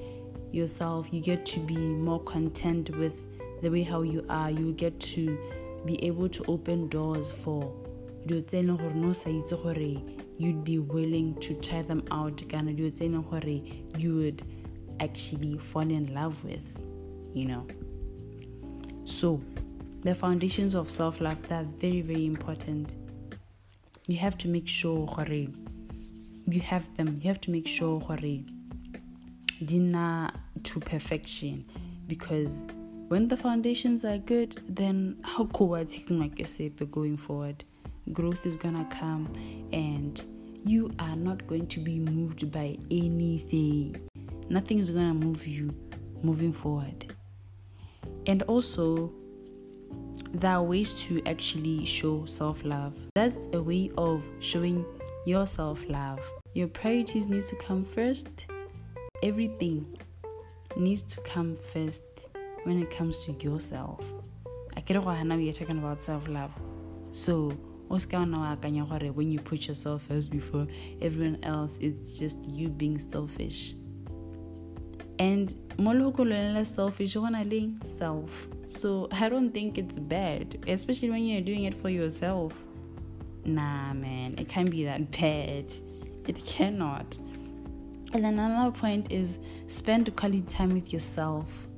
yourself, 0.53 1.09
you 1.13 1.21
get 1.21 1.47
to 1.47 1.61
be 1.61 1.77
more 1.77 2.21
content 2.25 2.91
with 2.97 3.23
the 3.65 3.71
way 3.71 3.83
how 3.83 4.03
you 4.03 4.25
are, 4.29 4.51
you 4.51 4.73
get 4.73 5.01
to 5.01 5.39
be 5.87 6.03
able 6.05 6.29
to 6.29 6.45
open 6.49 6.87
doors 6.89 7.31
for 7.31 7.73
you'd 10.39 10.65
be 10.65 10.79
willing 10.79 11.35
to 11.41 11.55
try 11.61 11.81
them 11.83 12.03
out 12.11 12.37
you 13.97 14.17
would 14.17 14.43
actually 15.01 15.57
fall 15.59 15.83
in 15.83 16.13
love 16.13 16.43
with 16.45 16.77
you 17.35 17.47
know? 17.47 17.67
So 19.05 19.43
the 20.03 20.15
foundations 20.15 20.75
of 20.75 20.91
self-love 20.91 21.49
they 21.49 21.57
are 21.57 21.65
very 21.65 22.01
very 22.01 22.27
important. 22.27 22.97
You 24.07 24.19
have 24.19 24.39
to 24.39 24.49
make 24.49 24.69
sure 24.69 25.07
you 26.47 26.61
have 26.61 26.95
them. 26.97 27.19
You 27.21 27.29
have 27.29 27.41
to 27.43 27.51
make 27.51 27.67
sure 27.67 28.01
dinner 29.65 30.31
to 30.63 30.81
perfection 30.81 31.65
because 32.07 32.67
when 33.09 33.29
the 33.29 33.37
foundations 33.37 34.05
are 34.05 34.19
good, 34.19 34.57
then 34.69 35.17
how 35.23 35.45
cool 35.47 35.75
is 35.75 36.03
it 36.61 36.91
going 36.91 37.17
forward? 37.17 37.65
Growth 38.13 38.47
is 38.47 38.57
gonna 38.57 38.87
come 38.91 39.33
and 39.73 40.23
you 40.65 40.91
are 40.99 41.17
not 41.17 41.47
going 41.47 41.67
to 41.67 41.81
be 41.81 41.99
moved 41.99 42.51
by 42.51 42.77
anything. 42.91 43.97
Nothing 44.49 44.79
is 44.79 44.91
gonna 44.91 45.15
move 45.15 45.47
you 45.47 45.75
moving 46.23 46.53
forward. 46.53 47.15
And 48.27 48.43
also, 48.45 49.13
there 50.33 50.53
are 50.53 50.63
ways 50.63 50.95
to 51.05 51.23
actually 51.27 51.85
show 51.85 52.25
self 52.25 52.65
love. 52.65 52.95
That's 53.15 53.39
a 53.53 53.63
way 53.63 53.91
of 53.99 54.23
showing 54.41 54.85
your 55.27 55.47
self 55.47 55.87
love. 55.89 56.21
Your 56.55 56.69
priorities 56.69 57.27
need 57.27 57.43
to 57.43 57.57
come 57.57 57.85
first. 57.85 58.47
Everything 59.23 59.87
needs 60.77 61.03
to 61.03 61.21
come 61.21 61.57
first 61.57 62.03
when 62.65 62.83
it 62.83 62.91
comes 62.91 63.25
to 63.25 63.33
yourself 63.33 64.05
I 64.77 64.81
get 64.81 64.97
now 64.97 65.37
we 65.37 65.49
are 65.49 65.53
talking 65.53 65.79
about 65.79 66.03
self-love. 66.03 66.51
So 67.11 67.51
what's 67.87 68.07
going 68.07 68.35
on 68.35 68.59
when 68.59 69.31
you 69.31 69.39
put 69.39 69.69
yourself 69.69 70.03
first 70.03 70.31
before 70.31 70.67
everyone 71.01 71.39
else 71.45 71.79
it's 71.81 72.19
just 72.19 72.45
you 72.45 72.69
being 72.69 72.99
selfish. 72.99 73.75
And 75.21 75.55
moloko 75.79 76.67
selfish 76.67 77.15
wanna 77.15 77.45
link 77.45 77.85
self. 77.85 78.49
So 78.67 79.09
i 79.13 79.29
don't 79.29 79.53
think 79.53 79.79
it's 79.79 79.99
bad 79.99 80.57
especially 80.67 81.11
when 81.11 81.25
you're 81.25 81.41
doing 81.41 81.65
it 81.65 81.75
for 81.75 81.89
yourself. 81.89 82.59
Nah 83.45 83.93
man 83.93 84.35
it 84.39 84.49
can't 84.49 84.71
be 84.71 84.85
that 84.85 85.13
bad. 85.13 85.73
It 86.27 86.45
cannot. 86.45 87.17
And 88.13 88.25
then 88.25 88.39
another 88.39 88.73
point 88.73 89.13
is 89.13 89.39
spend 89.69 90.15
quality 90.17 90.43
time 90.43 90.73
with 90.73 90.93
yourself 90.93 91.69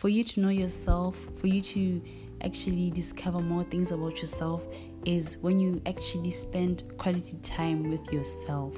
for 0.00 0.08
you 0.08 0.24
to 0.24 0.40
know 0.40 0.48
yourself, 0.48 1.14
for 1.36 1.46
you 1.46 1.60
to 1.60 2.00
actually 2.42 2.90
discover 2.90 3.38
more 3.38 3.64
things 3.64 3.92
about 3.92 4.18
yourself, 4.18 4.62
is 5.04 5.36
when 5.42 5.60
you 5.60 5.78
actually 5.84 6.30
spend 6.30 6.84
quality 6.96 7.36
time 7.42 7.90
with 7.90 8.10
yourself. 8.10 8.72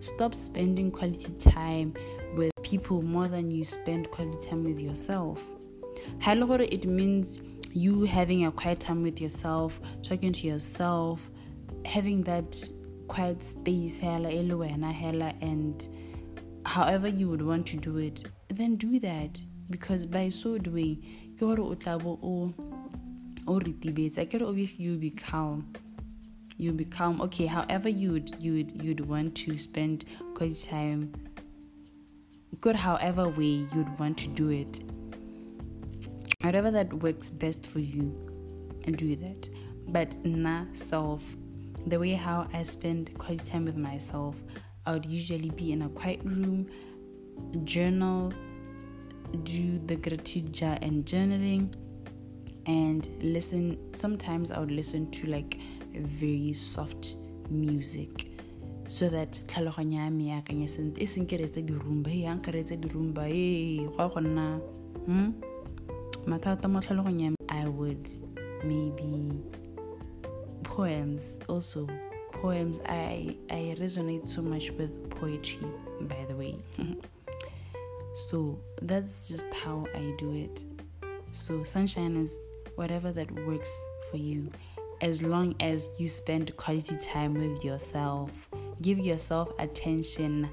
Stop 0.00 0.34
spending 0.34 0.90
quality 0.90 1.32
time 1.38 1.94
with 2.34 2.50
people 2.62 3.00
more 3.00 3.28
than 3.28 3.50
you 3.50 3.64
spend 3.64 4.10
quality 4.10 4.46
time 4.46 4.62
with 4.64 4.78
yourself. 4.78 5.42
It 6.20 6.84
means 6.84 7.40
you 7.72 8.04
having 8.04 8.44
a 8.44 8.52
quiet 8.52 8.78
time 8.78 9.02
with 9.02 9.22
yourself, 9.22 9.80
talking 10.02 10.32
to 10.34 10.46
yourself, 10.46 11.30
having 11.86 12.22
that 12.24 12.62
quiet 13.08 13.42
space, 13.42 14.02
and 14.02 15.88
however 16.66 17.08
you 17.08 17.30
would 17.30 17.40
want 17.40 17.66
to 17.68 17.78
do 17.78 17.96
it, 17.96 18.24
then 18.48 18.76
do 18.76 19.00
that. 19.00 19.42
Because 19.68 20.06
by 20.06 20.28
so 20.28 20.58
doing, 20.58 21.36
or 21.40 21.58
obviously 24.42 24.84
you'll 24.84 24.98
be 24.98 25.10
calm. 25.10 25.72
You'll 26.56 26.74
be 26.74 26.84
calm. 26.84 27.20
Okay, 27.20 27.46
however 27.46 27.88
you'd 27.88 28.42
you'd 28.42 28.82
you'd 28.82 29.00
want 29.00 29.34
to 29.36 29.58
spend 29.58 30.04
quality 30.34 30.66
time 30.66 31.12
good 32.60 32.76
however 32.76 33.28
way 33.28 33.66
you'd 33.74 33.98
want 33.98 34.18
to 34.18 34.28
do 34.28 34.50
it. 34.50 34.80
Whatever 36.40 36.70
that 36.70 36.92
works 36.94 37.30
best 37.30 37.66
for 37.66 37.80
you 37.80 38.14
and 38.84 38.96
do 38.96 39.16
that. 39.16 39.48
But 39.88 40.16
na 40.24 40.64
self, 40.72 41.24
the 41.86 41.98
way 41.98 42.12
how 42.12 42.48
I 42.52 42.62
spend 42.62 43.16
quality 43.18 43.48
time 43.48 43.64
with 43.64 43.76
myself, 43.76 44.36
I 44.84 44.92
would 44.92 45.06
usually 45.06 45.50
be 45.50 45.72
in 45.72 45.82
a 45.82 45.88
quiet 45.90 46.20
room, 46.24 46.68
journal, 47.64 48.32
do 49.44 49.78
the 49.86 49.96
gratitude 49.96 50.52
jar 50.52 50.78
and 50.82 51.04
journaling, 51.04 51.74
and 52.66 53.08
listen. 53.22 53.78
Sometimes 53.94 54.50
I 54.50 54.58
would 54.58 54.70
listen 54.70 55.10
to 55.12 55.26
like 55.26 55.58
very 55.94 56.52
soft 56.52 57.16
music 57.50 58.28
so 58.86 59.08
that 59.08 59.32
tlhaloganyo 59.46 59.98
ya 59.98 60.10
me 60.10 60.30
akanye 60.30 60.68
sentle 60.68 61.02
e 61.02 61.06
seng 61.06 61.26
ke 61.26 61.36
reetse 61.38 61.62
dirumba 61.62 62.10
e 62.10 62.22
yang 62.22 62.40
ke 62.40 62.52
reetse 62.54 62.76
dirumba 62.76 63.28
e 63.28 63.86
go 63.96 64.08
go 64.08 64.20
nna 64.20 64.60
hmm? 65.06 65.32
mathata 66.26 66.68
mo 66.68 66.80
tlhaloganyo 66.80 67.34
i 67.48 67.66
would 67.66 68.08
maybe 68.64 69.42
poems 70.62 71.36
also 71.48 71.88
poems 72.30 72.80
i 72.86 73.36
i 73.50 73.74
resonate 73.78 74.26
so 74.26 74.42
much 74.42 74.70
with 74.78 74.92
poetry 75.10 75.66
by 76.06 76.24
the 76.28 76.34
way 76.34 76.54
so 78.16 78.58
that's 78.82 79.28
just 79.28 79.52
how 79.52 79.86
i 79.94 80.14
do 80.16 80.32
it. 80.32 80.64
So 81.32 81.62
sunshine 81.64 82.16
is 82.16 82.40
whatever 82.76 83.12
that 83.12 83.30
works 83.46 83.84
for 84.10 84.16
you. 84.16 84.50
As 85.02 85.22
long 85.22 85.54
as 85.60 85.90
you 85.98 86.08
spend 86.08 86.56
quality 86.56 86.96
time 86.96 87.34
with 87.34 87.62
yourself. 87.62 88.30
Give 88.80 88.98
yourself 88.98 89.50
attention 89.58 90.48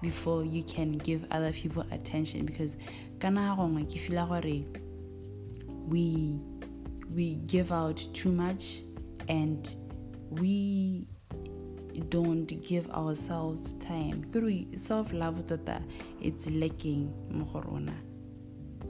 before 0.00 0.44
you 0.44 0.62
can 0.62 0.92
give 0.98 1.26
other 1.30 1.52
people 1.52 1.84
attention. 1.90 2.46
Because 2.46 2.78
we 5.86 6.40
we 7.14 7.34
give 7.46 7.72
out 7.72 8.02
too 8.14 8.32
much 8.32 8.80
and 9.28 9.74
we 10.30 11.06
don't 12.08 12.46
give 12.62 12.90
ourselves 12.90 13.74
time 13.74 14.24
self 14.76 15.12
love 15.12 15.46
tota 15.46 15.82
it's 16.20 16.50
lacking 16.50 17.12
mo 17.30 17.46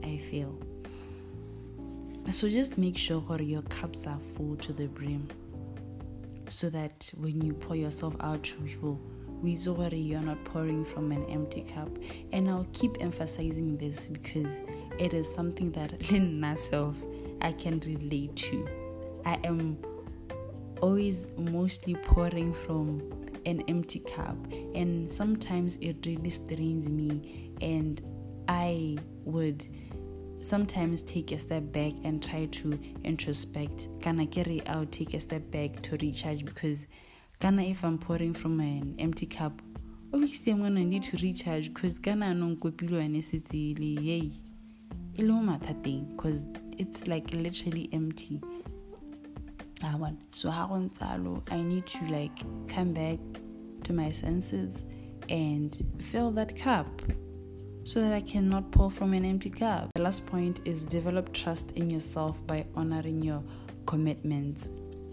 i 0.02 0.16
feel 0.18 0.58
so 2.30 2.48
just 2.48 2.78
make 2.78 2.96
sure 2.96 3.22
your 3.40 3.62
cups 3.62 4.06
are 4.06 4.20
full 4.36 4.56
to 4.56 4.72
the 4.72 4.86
brim 4.86 5.28
so 6.52 6.68
that 6.68 7.10
when 7.18 7.40
you 7.40 7.54
pour 7.54 7.76
yourself 7.76 8.14
out 8.20 8.42
to 8.44 8.54
people, 8.56 9.00
we 9.42 9.56
worry 9.66 9.98
you're 9.98 10.20
not 10.20 10.44
pouring 10.44 10.84
from 10.84 11.10
an 11.10 11.24
empty 11.24 11.62
cup. 11.62 11.88
And 12.32 12.48
I'll 12.48 12.66
keep 12.72 12.98
emphasizing 13.00 13.76
this 13.78 14.08
because 14.08 14.62
it 14.98 15.14
is 15.14 15.32
something 15.32 15.72
that 15.72 16.10
in 16.10 16.38
myself 16.38 16.94
I 17.40 17.52
can 17.52 17.80
relate 17.80 18.36
to. 18.36 18.68
I 19.24 19.38
am 19.44 19.78
always 20.82 21.28
mostly 21.38 21.94
pouring 21.94 22.52
from 22.52 23.00
an 23.46 23.62
empty 23.68 24.00
cup, 24.00 24.36
and 24.74 25.10
sometimes 25.10 25.78
it 25.78 26.04
really 26.04 26.30
strains 26.30 26.90
me, 26.90 27.52
and 27.62 28.02
I 28.48 28.98
would 29.24 29.66
sometimes 30.40 31.02
take 31.04 31.30
a 31.32 31.38
step 31.38 31.72
back 31.72 31.92
and 32.04 32.22
try 32.22 32.46
to 32.46 32.78
introspect. 33.04 33.86
Kana 34.02 34.26
kere, 34.26 34.60
I'll 34.66 34.86
take 34.86 35.14
a 35.14 35.20
step 35.20 35.50
back 35.50 35.80
to 35.82 35.96
recharge 35.98 36.44
because 36.44 36.88
kana 37.38 37.62
if 37.62 37.84
I'm 37.84 37.96
pouring 37.96 38.34
from 38.34 38.60
an 38.60 38.96
empty 38.98 39.26
cup, 39.26 39.62
obviously 40.12 40.52
I'm 40.52 40.60
gonna 40.60 40.84
need 40.84 41.04
to 41.04 41.16
recharge 41.18 41.72
because 41.72 41.98
kana 41.98 42.34
no 42.34 42.56
kopilo 42.56 43.00
ane 43.00 43.22
sitili 43.22 44.04
yay. 44.04 44.32
Ilo 45.18 45.58
thing 45.84 46.12
because 46.16 46.46
it's 46.78 47.06
like 47.06 47.32
literally 47.32 47.88
empty. 47.92 48.40
So 50.30 50.50
I 50.50 51.62
need 51.62 51.86
to 51.86 52.04
like 52.06 52.68
come 52.68 52.92
back 52.92 53.18
to 53.84 53.92
my 53.92 54.10
senses 54.10 54.84
and 55.28 55.76
fill 56.10 56.30
that 56.32 56.56
cup 56.56 56.86
so 57.84 58.00
that 58.00 58.12
I 58.12 58.20
cannot 58.20 58.70
pour 58.70 58.90
from 58.90 59.12
an 59.12 59.24
empty 59.24 59.50
cup. 59.50 59.90
The 59.94 60.02
last 60.02 60.26
point 60.26 60.60
is 60.64 60.86
develop 60.86 61.32
trust 61.32 61.72
in 61.72 61.90
yourself 61.90 62.44
by 62.46 62.64
honoring 62.76 63.22
your 63.22 63.42
commitments. 63.86 64.68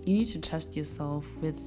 You 0.06 0.14
need 0.14 0.28
to 0.28 0.40
trust 0.40 0.78
yourself 0.78 1.26
with 1.42 1.58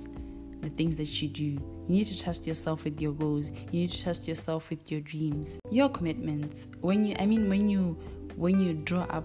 the 0.63 0.71
things 0.71 0.97
that 0.97 1.21
you 1.21 1.29
do. 1.29 1.45
You 1.45 1.61
need 1.89 2.07
to 2.07 2.23
trust 2.23 2.47
yourself 2.47 2.85
with 2.85 3.01
your 3.01 3.13
goals. 3.13 3.51
You 3.73 3.81
need 3.81 3.91
to 3.91 4.03
trust 4.03 4.29
yourself 4.29 4.71
with 4.71 4.91
your 4.91 5.01
dreams. 5.01 5.59
Your 5.71 5.89
commitments. 5.89 6.69
When 6.81 7.05
you 7.05 7.17
I 7.19 7.27
mean 7.27 7.49
when 7.49 7.69
you 7.69 7.99
when 8.37 8.61
you 8.61 8.75
draw 8.75 9.03
up 9.03 9.25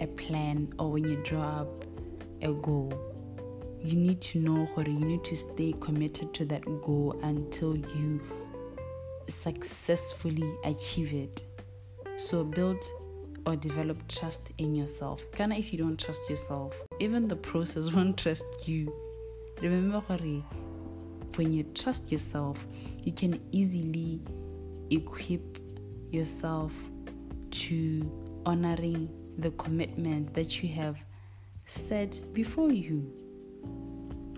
a 0.00 0.06
plan 0.06 0.72
or 0.78 0.92
when 0.92 1.04
you 1.04 1.16
draw 1.24 1.42
up 1.42 1.84
a 2.42 2.52
goal, 2.52 2.92
you 3.82 3.96
need 3.96 4.20
to 4.20 4.38
know 4.38 4.66
what 4.74 4.86
you 4.86 4.98
need 4.98 5.24
to 5.24 5.36
stay 5.36 5.74
committed 5.80 6.34
to 6.34 6.44
that 6.46 6.64
goal 6.82 7.18
until 7.22 7.76
you 7.76 8.20
successfully 9.28 10.50
achieve 10.64 11.12
it. 11.12 11.44
So 12.16 12.44
build 12.44 12.82
or 13.46 13.56
develop 13.56 14.06
trust 14.08 14.50
in 14.58 14.74
yourself. 14.74 15.24
Kana 15.32 15.56
if 15.56 15.72
you 15.72 15.78
don't 15.78 15.98
trust 15.98 16.28
yourself, 16.28 16.82
even 17.00 17.28
the 17.28 17.36
process 17.36 17.92
won't 17.94 18.18
trust 18.18 18.68
you. 18.68 18.92
Remember 19.62 20.00
when 21.36 21.52
you 21.52 21.62
trust 21.74 22.10
yourself, 22.10 22.66
you 22.98 23.12
can 23.12 23.40
easily 23.52 24.20
equip 24.90 25.58
yourself 26.10 26.72
to 27.50 28.40
honoring 28.44 29.08
the 29.38 29.50
commitment 29.52 30.34
that 30.34 30.62
you 30.62 30.68
have 30.68 30.98
set 31.68 32.20
before 32.32 32.72
you. 32.72 33.12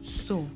So, 0.03 0.49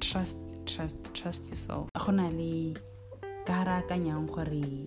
trust, 0.00 0.36
trust, 0.66 0.96
trust 1.14 1.48
yourself. 1.48 1.88
Ka 1.94 3.62
ra 3.64 3.80
akanyang 3.80 4.28
gore 4.28 4.86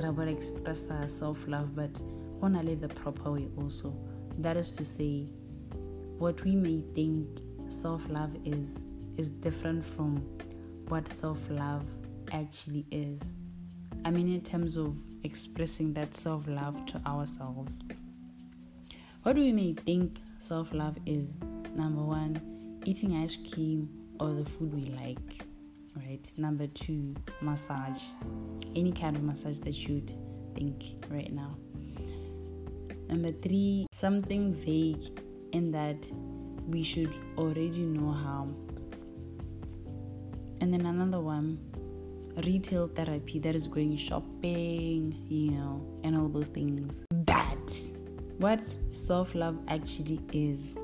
ra 0.00 0.22
express 0.24 0.88
self 1.08 1.46
love 1.46 1.76
but 1.76 2.02
go 2.40 2.48
na 2.48 2.60
le 2.60 2.74
the 2.76 2.88
proper 2.88 3.32
way 3.32 3.48
also. 3.58 3.94
That 4.38 4.56
is 4.56 4.70
to 4.72 4.84
say 4.84 5.26
what 6.18 6.42
we 6.44 6.56
may 6.56 6.82
think 6.94 7.28
self 7.68 8.08
love 8.08 8.34
is 8.46 8.82
is 9.18 9.28
different 9.28 9.84
from 9.84 10.16
what 10.88 11.08
self 11.08 11.50
love 11.50 11.84
actually 12.32 12.86
is. 12.90 13.34
I 14.06 14.10
mean 14.10 14.32
in 14.32 14.40
terms 14.40 14.78
of 14.78 14.96
expressing 15.24 15.92
that 15.92 16.16
self 16.16 16.48
love 16.48 16.86
to 16.86 17.02
ourselves. 17.04 17.82
What 19.24 19.36
we 19.36 19.52
may 19.52 19.74
think 19.74 20.18
self 20.40 20.72
love 20.72 20.96
is 21.06 21.38
number 21.74 22.02
one 22.02 22.82
eating 22.84 23.14
ice 23.22 23.36
cream 23.52 23.88
or 24.18 24.34
the 24.34 24.44
food 24.44 24.74
we 24.74 24.86
like 24.96 25.44
right? 25.96 26.30
Number 26.36 26.66
two, 26.68 27.14
massage. 27.40 28.02
Any 28.76 28.92
kind 28.92 29.16
of 29.16 29.22
massage 29.22 29.58
that 29.60 29.88
you'd 29.88 30.14
think 30.54 30.84
right 31.08 31.32
now. 31.32 31.56
Number 33.08 33.32
three, 33.32 33.86
something 33.92 34.54
vague 34.54 35.04
in 35.52 35.72
that 35.72 36.10
we 36.68 36.82
should 36.82 37.16
already 37.36 37.80
know 37.80 38.12
how. 38.12 38.48
And 40.60 40.72
then 40.72 40.86
another 40.86 41.20
one, 41.20 41.58
retail 42.44 42.86
therapy 42.88 43.38
that 43.40 43.54
is 43.54 43.66
going 43.66 43.96
shopping, 43.96 45.16
you 45.28 45.52
know, 45.52 46.00
and 46.04 46.16
all 46.16 46.28
those 46.28 46.48
things. 46.48 47.02
But 47.10 47.90
what 48.40 48.60
self 48.92 49.34
love 49.34 49.58
actually 49.68 50.20
is 50.32 50.76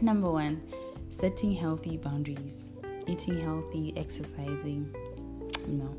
number 0.00 0.30
one, 0.30 0.60
setting 1.08 1.52
healthy 1.52 1.96
boundaries 1.96 2.66
eating 3.08 3.40
healthy, 3.40 3.92
exercising. 3.96 4.94
Know. 5.66 5.94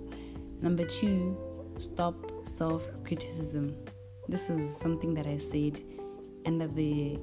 Number 0.62 0.86
two, 0.86 1.38
stop 1.78 2.16
self 2.44 2.84
criticism. 3.06 3.76
This 4.28 4.50
is 4.50 4.76
something 4.76 5.14
that 5.14 5.28
I 5.28 5.38
said 5.38 5.82
under 6.46 6.68
the 6.68 7.18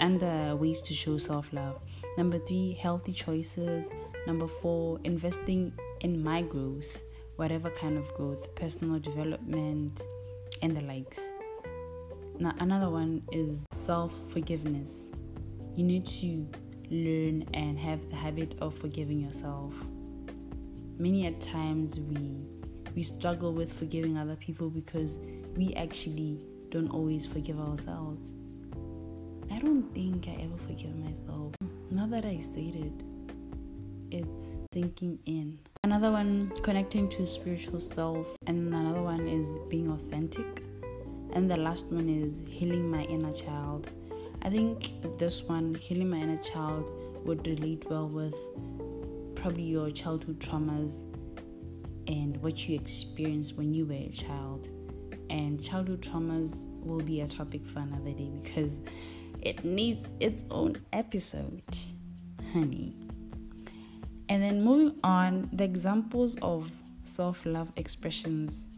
under 0.00 0.56
ways 0.56 0.80
to 0.82 0.94
show 0.94 1.18
self 1.18 1.52
love. 1.52 1.80
Number 2.18 2.38
three, 2.38 2.72
healthy 2.72 3.12
choices. 3.12 3.90
Number 4.26 4.48
four, 4.48 4.98
investing 5.04 5.72
in 6.00 6.22
my 6.22 6.42
growth, 6.42 7.02
whatever 7.36 7.70
kind 7.70 7.96
of 7.96 8.12
growth, 8.14 8.52
personal 8.56 8.98
development, 8.98 10.02
and 10.62 10.76
the 10.76 10.80
likes. 10.82 11.20
Now, 12.38 12.54
another 12.60 12.90
one 12.90 13.22
is 13.32 13.66
self 13.72 14.14
forgiveness. 14.28 15.08
You 15.74 15.84
need 15.84 16.04
to 16.06 16.46
learn 16.90 17.48
and 17.54 17.78
have 17.78 18.08
the 18.10 18.16
habit 18.16 18.56
of 18.60 18.74
forgiving 18.74 19.20
yourself. 19.20 19.74
Many 20.98 21.26
at 21.26 21.40
times 21.40 21.98
we 22.00 22.46
we 22.94 23.02
struggle 23.02 23.52
with 23.52 23.72
forgiving 23.72 24.16
other 24.16 24.36
people 24.36 24.70
because 24.70 25.20
we 25.54 25.74
actually 25.74 26.40
don't 26.70 26.88
always 26.90 27.26
forgive 27.26 27.60
ourselves. 27.60 28.32
I 29.50 29.58
don't 29.58 29.94
think 29.94 30.28
I 30.28 30.42
ever 30.42 30.56
forgive 30.56 30.96
myself. 30.96 31.54
Now 31.90 32.06
that 32.06 32.24
I 32.24 32.40
said 32.40 32.74
it, 32.74 33.04
it's 34.10 34.58
sinking 34.72 35.18
in. 35.26 35.58
Another 35.84 36.10
one, 36.10 36.52
connecting 36.62 37.08
to 37.10 37.24
spiritual 37.24 37.80
self, 37.80 38.36
and 38.46 38.74
another 38.74 39.02
one 39.02 39.26
is 39.26 39.54
being 39.68 39.90
authentic. 39.90 40.65
And 41.36 41.50
the 41.50 41.56
last 41.58 41.92
one 41.92 42.08
is 42.08 42.46
healing 42.48 42.90
my 42.90 43.02
inner 43.02 43.30
child. 43.30 43.90
I 44.40 44.48
think 44.48 45.18
this 45.18 45.42
one, 45.42 45.74
healing 45.74 46.08
my 46.08 46.16
inner 46.16 46.38
child, 46.38 46.90
would 47.26 47.46
relate 47.46 47.84
well 47.90 48.08
with 48.08 48.34
probably 49.34 49.64
your 49.64 49.90
childhood 49.90 50.40
traumas 50.40 51.02
and 52.08 52.38
what 52.38 52.66
you 52.66 52.74
experienced 52.74 53.58
when 53.58 53.74
you 53.74 53.84
were 53.84 53.92
a 53.92 54.08
child. 54.08 54.68
And 55.28 55.62
childhood 55.62 56.00
traumas 56.00 56.56
will 56.80 57.02
be 57.02 57.20
a 57.20 57.28
topic 57.28 57.66
for 57.66 57.80
another 57.80 58.12
day 58.12 58.30
because 58.42 58.80
it 59.42 59.62
needs 59.62 60.14
its 60.20 60.42
own 60.50 60.80
episode, 60.94 61.60
honey. 62.54 62.96
And 64.30 64.42
then 64.42 64.64
moving 64.64 64.98
on, 65.04 65.50
the 65.52 65.64
examples 65.64 66.38
of 66.40 66.72
self 67.04 67.44
love 67.44 67.70
expressions 67.76 68.68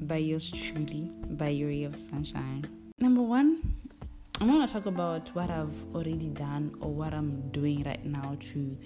by 0.00 0.16
yours 0.16 0.50
truly, 0.50 1.10
by 1.30 1.48
your 1.48 1.68
ray 1.68 1.84
of 1.84 1.98
Sunshine. 1.98 2.66
Number 2.98 3.22
one, 3.22 3.60
I'm 4.40 4.48
to 4.66 4.72
talk 4.72 4.86
about 4.86 5.28
what 5.34 5.50
I've 5.50 5.84
already 5.94 6.28
done 6.28 6.74
or 6.80 6.90
what 6.90 7.12
I'm 7.12 7.50
doing 7.50 7.84
right 7.84 8.04
now 8.04 8.36
to 8.40 8.76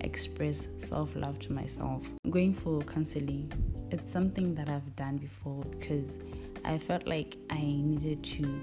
express 0.00 0.68
self 0.78 1.14
love 1.14 1.38
to 1.40 1.52
myself. 1.52 2.06
Going 2.30 2.54
for 2.54 2.80
counseling, 2.82 3.52
it's 3.90 4.10
something 4.10 4.54
that 4.54 4.68
I've 4.68 4.96
done 4.96 5.18
before 5.18 5.62
because 5.64 6.18
I 6.64 6.78
felt 6.78 7.06
like 7.06 7.36
I 7.50 7.60
needed 7.60 8.24
to 8.24 8.60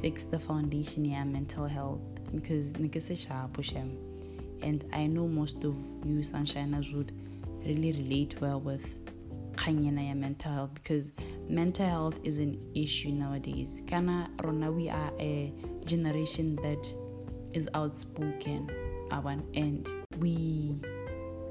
fix 0.00 0.24
the 0.24 0.38
foundation 0.38 1.04
in 1.04 1.32
mental 1.32 1.66
health 1.66 2.00
because 2.34 2.72
and 4.62 4.84
I 4.92 5.06
know 5.06 5.28
most 5.28 5.64
of 5.64 5.76
you 6.04 6.20
sunshiners 6.20 6.94
would 6.94 7.12
really 7.64 7.92
relate 7.92 8.36
well 8.40 8.60
with 8.60 8.98
kanyana 9.58 10.16
mental 10.16 10.52
health 10.52 10.70
because 10.74 11.12
mental 11.48 11.86
health 11.86 12.20
is 12.22 12.38
an 12.38 12.58
issue 12.74 13.10
nowadays. 13.10 13.82
Kana 13.86 14.30
rona 14.42 14.70
we 14.70 14.88
are 14.88 15.12
a 15.18 15.52
generation 15.84 16.56
that 16.56 16.92
is 17.52 17.68
outspoken 17.74 18.70
and 19.54 19.88
we 20.18 20.80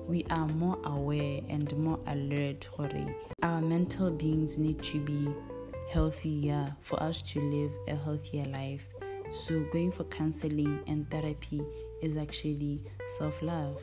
we 0.07 0.25
are 0.29 0.47
more 0.47 0.77
aware 0.85 1.41
and 1.49 1.75
more 1.77 1.99
alert 2.07 2.67
our 3.43 3.61
mental 3.61 4.09
beings 4.09 4.57
need 4.57 4.81
to 4.81 4.99
be 4.99 5.29
healthier 5.91 6.73
for 6.81 7.01
us 7.03 7.21
to 7.21 7.41
live 7.41 7.71
a 7.87 7.95
healthier 7.95 8.45
life. 8.45 8.87
So 9.31 9.65
going 9.73 9.91
for 9.91 10.05
counseling 10.05 10.79
and 10.87 11.09
therapy 11.09 11.61
is 12.01 12.15
actually 12.15 12.83
self-love. 13.17 13.81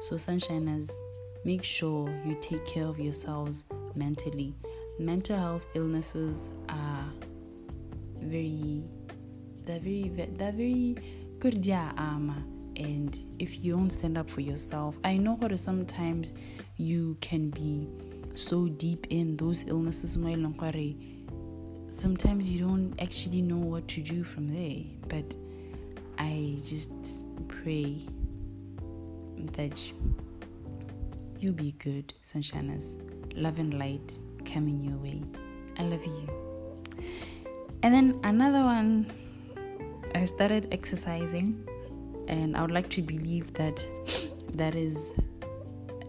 So 0.00 0.16
sunshiners 0.16 0.90
make 1.44 1.64
sure 1.64 2.08
you 2.24 2.36
take 2.40 2.64
care 2.64 2.86
of 2.86 2.98
yourselves 2.98 3.64
mentally. 3.94 4.54
Mental 4.98 5.36
health 5.36 5.66
illnesses 5.74 6.50
are 6.68 7.04
very 8.20 8.82
they're 9.64 9.80
very 9.80 10.10
they're 10.36 10.52
very 10.52 10.96
good 11.38 11.64
yeah 11.64 11.92
ama. 11.96 12.42
And 12.76 13.16
if 13.38 13.62
you 13.62 13.76
don't 13.76 13.90
stand 13.90 14.16
up 14.16 14.30
for 14.30 14.40
yourself 14.40 14.98
i 15.04 15.16
know 15.16 15.34
what 15.34 15.56
sometimes 15.58 16.32
you 16.78 17.18
can 17.20 17.50
be 17.50 17.86
so 18.34 18.66
deep 18.66 19.06
in 19.10 19.36
those 19.36 19.64
illnesses 19.68 20.16
my 20.16 20.34
sometimes 21.88 22.48
you 22.48 22.58
don't 22.58 22.94
actually 23.00 23.42
know 23.42 23.58
what 23.58 23.86
to 23.88 24.00
do 24.00 24.24
from 24.24 24.48
there 24.48 24.82
but 25.08 25.36
i 26.18 26.56
just 26.64 27.26
pray 27.48 28.06
that 29.52 29.92
you 31.42 31.52
be 31.52 31.72
good 31.72 32.14
sunshiners 32.22 32.96
love 33.34 33.58
and 33.58 33.78
light 33.78 34.18
coming 34.44 34.82
your 34.82 34.96
way 34.98 35.22
i 35.78 35.82
love 35.82 36.04
you 36.04 36.28
and 37.82 37.94
then 37.94 38.18
another 38.24 38.62
one 38.62 39.10
i 40.14 40.24
started 40.24 40.68
exercising 40.72 41.66
and 42.28 42.56
I 42.56 42.62
would 42.62 42.70
like 42.70 42.88
to 42.90 43.02
believe 43.02 43.52
that 43.54 43.86
that 44.54 44.74
is 44.74 45.12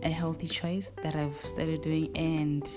a 0.04 0.10
healthy 0.10 0.48
choice 0.48 0.92
that 1.02 1.16
I've 1.16 1.36
started 1.46 1.82
doing. 1.82 2.16
And 2.16 2.68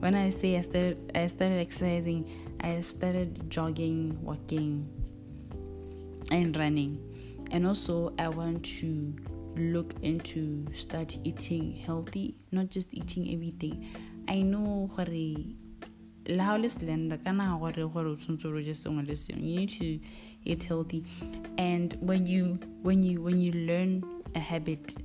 when 0.00 0.14
I 0.14 0.28
say 0.28 0.58
I 0.58 0.62
started, 0.62 1.12
I 1.14 1.26
started 1.26 1.58
exercising, 1.58 2.28
I 2.60 2.80
started 2.82 3.50
jogging, 3.50 4.18
walking, 4.22 4.88
and 6.30 6.56
running. 6.56 6.98
And 7.50 7.66
also, 7.66 8.14
I 8.18 8.28
want 8.28 8.64
to 8.80 9.14
look 9.56 9.94
into 10.02 10.66
start 10.72 11.16
eating 11.24 11.72
healthy, 11.76 12.34
not 12.52 12.70
just 12.70 12.94
eating 12.94 13.32
everything. 13.32 13.86
I 14.28 14.42
know 14.42 14.90
what 14.94 15.08
le 15.08 16.42
ha 16.42 16.54
o 16.54 16.58
le 16.58 16.68
slender 16.68 17.18
kana 17.18 17.58
gore 17.58 17.88
gore 17.88 18.08
o 18.08 18.14
tshwanetse 18.14 18.64
je 18.64 18.74
sengwe 18.74 19.06
le 19.06 19.14
sengwe. 19.14 19.42
You 19.42 19.56
need 19.60 19.68
to 19.70 20.00
eat 20.44 20.64
healthy. 20.64 21.04
And 21.58 21.96
when 22.00 22.26
you 22.26 22.58
when 22.82 23.02
you 23.02 23.20
when 23.20 23.40
you 23.40 23.52
learn 23.52 24.04
a 24.34 24.38
habit 24.38 24.96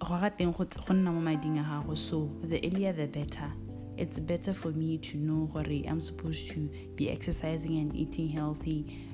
go 0.00 0.08
ga 0.08 0.30
teng 0.30 0.56
go 0.56 0.64
nna 0.64 1.12
mo 1.12 1.20
mading 1.20 1.60
a 1.60 1.62
gago. 1.62 1.96
So 1.96 2.30
the 2.42 2.64
earlier 2.64 2.92
the 2.92 3.06
better. 3.06 3.50
It's 3.96 4.18
better 4.18 4.54
for 4.54 4.70
me 4.70 4.96
to 4.96 5.18
know 5.18 5.46
gore 5.52 5.84
i'm 5.86 6.00
supposed 6.00 6.50
to 6.52 6.70
be 6.96 7.10
exercising 7.10 7.78
and 7.80 7.94
eating 7.94 8.28
healthy 8.28 9.09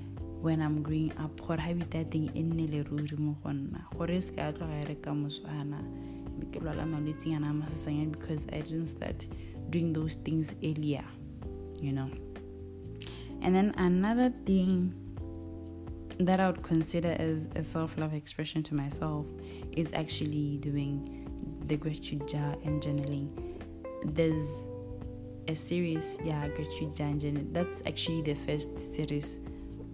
when 0.47 0.63
i'm 0.67 0.79
growing 0.87 1.13
up 1.25 1.35
gore 1.47 1.63
habit 1.67 1.95
ya 1.95 2.05
teng 2.05 2.31
e 2.35 2.43
nne 2.43 2.67
le 2.75 2.83
ruri 2.89 3.17
mo 3.19 3.35
go 3.43 3.51
nna 3.53 3.83
gore 3.97 4.17
e 4.17 4.21
se 4.21 4.35
ka 4.39 4.53
tloga 4.53 4.79
re 4.89 4.97
ka 5.07 5.15
moswana 5.15 5.81
ke 6.53 6.61
lwala 6.65 6.87
malwetseng 6.87 7.35
a 7.35 7.53
masesanyana 7.61 8.13
because 8.15 8.47
i 8.53 8.61
didn't 8.61 8.89
start 8.97 9.27
doing 9.71 9.93
those 9.93 10.15
things 10.15 10.55
earlier, 10.63 11.05
you 11.81 11.93
know. 11.93 12.11
And 13.43 13.55
then 13.55 13.75
another 13.77 14.33
thing 14.45 14.95
that 16.19 16.41
I 16.41 16.47
would 16.47 16.63
consider 16.63 17.15
as 17.19 17.49
a 17.55 17.63
self 17.63 17.97
love 17.99 18.15
expression 18.15 18.63
to 18.65 18.75
myself 18.75 19.27
is 19.73 19.93
actually 19.93 20.59
doing 20.59 21.29
the 21.67 21.77
gratitude 21.77 22.27
jar 22.27 22.57
and 22.65 22.83
journaling. 22.83 23.29
There's 24.05 24.65
a 25.49 25.55
series, 25.55 26.19
yeah, 26.25 26.49
gratitude 26.49 26.95
jar 26.95 27.09
and 27.09 27.21
journaling. 27.21 27.53
That's 27.53 27.83
actually 27.87 28.23
the 28.23 28.35
first 28.35 28.79
series 28.81 29.41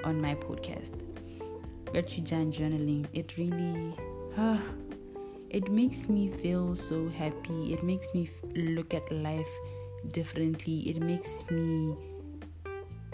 on 0.04 0.20
my 0.20 0.34
podcast. 0.34 0.94
Gratitude 1.86 2.26
journaling. 2.26 3.06
It 3.12 3.36
really, 3.36 3.94
uh, 4.36 4.58
it 5.50 5.70
makes 5.70 6.08
me 6.08 6.28
feel 6.28 6.74
so 6.74 7.08
happy. 7.08 7.72
It 7.72 7.82
makes 7.82 8.14
me 8.14 8.30
look 8.54 8.94
at 8.94 9.10
life 9.12 9.50
differently. 10.10 10.88
It 10.88 11.00
makes 11.00 11.44
me 11.50 11.94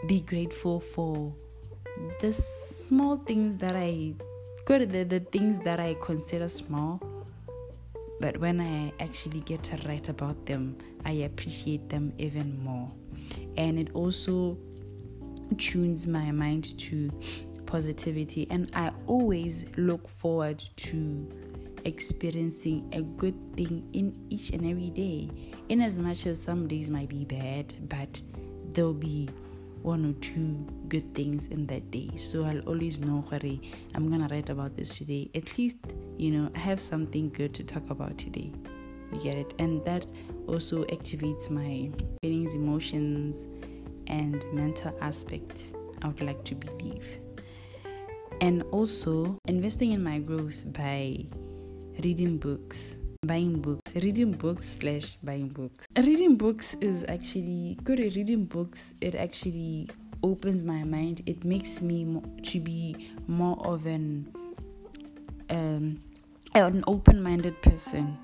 be 0.06 0.20
grateful 0.20 0.80
for 0.80 1.34
the 2.20 2.32
small 2.32 3.16
things 3.16 3.56
that 3.56 3.74
I 3.74 4.14
the, 4.68 5.02
the 5.02 5.20
things 5.20 5.58
that 5.60 5.80
I 5.80 5.94
consider 6.02 6.46
small. 6.46 7.00
But 8.20 8.36
when 8.38 8.60
I 8.60 8.92
actually 9.02 9.40
get 9.40 9.62
to 9.64 9.88
write 9.88 10.08
about 10.10 10.44
them, 10.44 10.76
I 11.04 11.12
appreciate 11.12 11.88
them 11.88 12.12
even 12.18 12.62
more. 12.62 12.90
And 13.56 13.78
it 13.78 13.88
also 13.94 14.58
tunes 15.56 16.06
my 16.06 16.30
mind 16.30 16.78
to 16.78 17.10
positivity 17.66 18.46
and 18.50 18.70
I 18.74 18.90
always 19.06 19.64
look 19.76 20.08
forward 20.08 20.58
to 20.76 21.28
experiencing 21.84 22.88
a 22.92 23.02
good 23.02 23.34
thing 23.56 23.88
in 23.92 24.14
each 24.30 24.50
and 24.50 24.68
every 24.68 24.90
day. 24.90 25.30
In 25.68 25.80
as 25.80 25.98
much 25.98 26.26
as 26.26 26.40
some 26.42 26.66
days 26.66 26.90
might 26.90 27.08
be 27.08 27.24
bad, 27.24 27.74
but 27.88 28.20
there'll 28.72 28.92
be 28.92 29.28
one 29.82 30.04
or 30.04 30.12
two 30.20 30.66
good 30.88 31.14
things 31.14 31.48
in 31.48 31.66
that 31.66 31.90
day. 31.90 32.10
So 32.16 32.44
I'll 32.44 32.60
always 32.60 32.98
know, 32.98 33.24
Hare, 33.30 33.58
I'm 33.94 34.10
gonna 34.10 34.28
write 34.30 34.50
about 34.50 34.76
this 34.76 34.96
today. 34.96 35.30
At 35.34 35.56
least, 35.56 35.78
you 36.16 36.30
know, 36.30 36.50
I 36.54 36.58
have 36.58 36.80
something 36.80 37.30
good 37.30 37.54
to 37.54 37.64
talk 37.64 37.88
about 37.90 38.18
today. 38.18 38.52
You 39.12 39.20
get 39.20 39.36
it? 39.36 39.54
And 39.58 39.84
that 39.84 40.06
also 40.46 40.84
activates 40.84 41.48
my 41.50 41.90
feelings, 42.20 42.54
emotions, 42.54 43.46
and 44.08 44.44
mental 44.52 44.96
aspect, 45.00 45.74
I 46.02 46.08
would 46.08 46.20
like 46.20 46.44
to 46.44 46.54
believe. 46.54 47.18
And 48.40 48.62
also 48.70 49.38
investing 49.46 49.92
in 49.92 50.02
my 50.02 50.18
growth 50.18 50.64
by 50.72 51.24
reading 52.02 52.38
books 52.38 52.96
buying 53.26 53.60
books 53.60 53.94
reading 53.96 54.30
books 54.30 54.78
slash 54.80 55.16
buying 55.24 55.48
books. 55.48 55.86
Reading 55.96 56.36
books 56.36 56.76
is 56.80 57.04
actually 57.08 57.76
good 57.82 57.98
at 57.98 58.14
reading 58.14 58.44
books 58.44 58.94
it 59.00 59.16
actually 59.16 59.88
opens 60.22 60.64
my 60.64 60.84
mind. 60.84 61.22
It 61.26 61.44
makes 61.44 61.80
me 61.80 62.20
to 62.42 62.60
be 62.60 63.10
more 63.26 63.58
of 63.66 63.86
an 63.86 64.32
um 65.50 66.00
an 66.54 66.84
open-minded 66.86 67.60
person. 67.62 68.16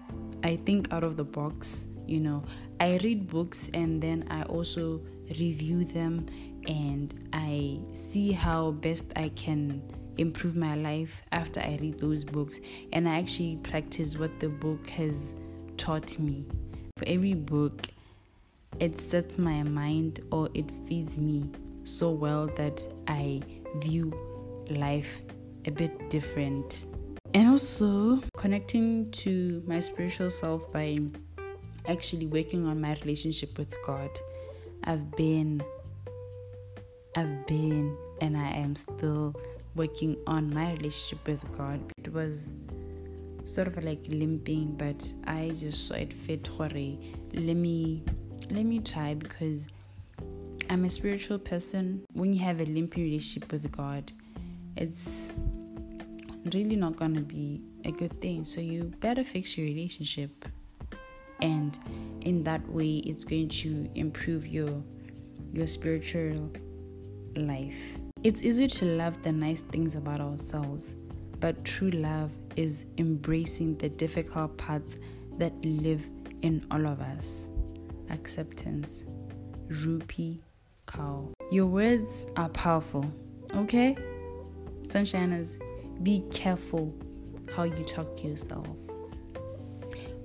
I 0.42 0.57
think 0.57 0.92
out 0.92 1.05
of 1.05 1.16
the 1.16 1.25
box 1.25 1.87
You 2.07 2.20
know, 2.20 2.44
I 2.81 2.99
read 3.03 3.29
books 3.29 3.70
and 3.73 4.01
then 4.01 4.27
I 4.31 4.42
also 4.42 5.01
review 5.39 5.85
them 5.85 6.27
and 6.67 7.15
I 7.33 7.81
see 7.93 8.33
how 8.33 8.73
best 8.73 9.13
I 9.17 9.31
can 9.31 9.83
improve 10.19 10.55
my 10.57 10.77
life 10.77 11.23
after 11.33 11.61
I 11.61 11.79
read 11.81 11.99
those 11.99 12.25
books 12.25 12.61
and 12.93 13.09
I 13.09 13.19
actually 13.19 13.57
practice 13.63 14.17
what 14.19 14.39
the 14.41 14.49
book 14.49 14.89
has 14.91 15.35
taught 15.77 16.19
me. 16.19 16.47
For 16.99 17.09
every 17.09 17.35
book, 17.35 17.83
it 18.81 19.01
sets 19.01 19.39
my 19.39 19.63
mind 19.63 20.21
or 20.31 20.49
it 20.55 20.71
feeds 20.87 21.19
me 21.19 21.51
so 21.85 22.11
well 22.11 22.47
that 22.57 22.83
I 23.09 23.43
view 23.77 24.13
life 24.71 25.23
a 25.67 25.71
bit 25.71 26.11
different. 26.11 26.87
And 27.35 27.49
also 27.49 28.23
connecting 28.37 29.11
to 29.11 29.63
my 29.67 29.81
spiritual 29.81 30.31
self 30.31 30.71
by 30.73 30.99
actually 31.89 32.27
working 32.27 32.67
on 32.67 32.81
my 32.81 32.95
relationship 33.03 33.59
with 33.59 33.75
God. 33.85 34.11
I've 34.85 35.11
been 35.16 35.62
I've 37.16 37.47
been 37.47 37.97
and 38.20 38.37
I 38.37 38.51
am 38.51 38.77
still 38.77 39.35
working 39.75 40.16
on 40.27 40.53
my 40.53 40.73
relationship 40.73 41.27
with 41.27 41.57
God. 41.57 41.81
It 41.99 42.12
was 42.12 42.53
sort 43.44 43.68
of 43.68 43.83
like 43.83 44.01
limping, 44.09 44.75
but 44.77 45.12
I 45.27 45.53
just 45.55 45.88
saw 45.88 45.94
it 45.94 46.12
fit 46.12 46.47
Hore, 46.47 46.68
let 46.68 47.57
me 47.57 48.03
let 48.51 48.64
me 48.64 48.81
try 48.81 49.14
because 49.14 49.68
I'm 50.68 50.85
a 50.85 50.90
spiritual 50.90 51.38
person. 51.38 52.05
When 52.12 52.33
you 52.33 52.40
have 52.40 52.61
a 52.61 52.64
limping 52.64 53.05
relationship 53.05 53.53
with 53.53 53.70
God, 53.73 54.12
it's 54.77 55.31
really 56.53 56.77
not 56.77 56.97
gonna 56.97 57.20
be 57.20 57.62
a 57.85 57.90
good 57.90 58.20
thing. 58.20 58.44
So 58.44 58.61
you 58.61 58.92
better 59.01 59.25
fix 59.25 59.57
your 59.57 59.66
relationship. 59.66 60.44
And 61.40 61.79
in 62.23 62.42
that 62.44 62.66
way 62.68 62.97
it's 62.99 63.25
going 63.25 63.49
to 63.49 63.88
improve 63.94 64.47
your 64.47 64.83
your 65.53 65.66
spiritual 65.66 66.51
life. 67.37 67.99
It's 68.23 68.42
easy 68.42 68.66
to 68.66 68.85
love 68.97 69.23
the 69.23 69.33
nice 69.33 69.61
things 69.61 69.97
about 69.97 70.20
ourselves, 70.20 70.97
but 71.40 71.64
true 71.64 71.90
love 71.90 72.33
is 72.57 72.87
embracing 72.99 73.77
the 73.77 73.88
difficult 73.88 74.57
parts 74.57 74.99
that 75.38 75.53
live 75.64 76.09
in 76.42 76.64
all 76.70 76.87
of 76.87 77.01
us. 77.01 77.49
Acceptance. 78.11 79.05
Rupi 79.68 80.40
Kaur 80.87 81.33
Your 81.51 81.66
words 81.66 82.27
are 82.37 82.49
powerful, 82.51 83.05
okay? 83.55 83.97
Sunshiners, 84.87 85.59
be 86.03 86.25
careful 86.31 86.94
how 87.55 87.62
you 87.62 87.85
talk 87.85 88.16
to 88.18 88.29
yourself. 88.29 88.77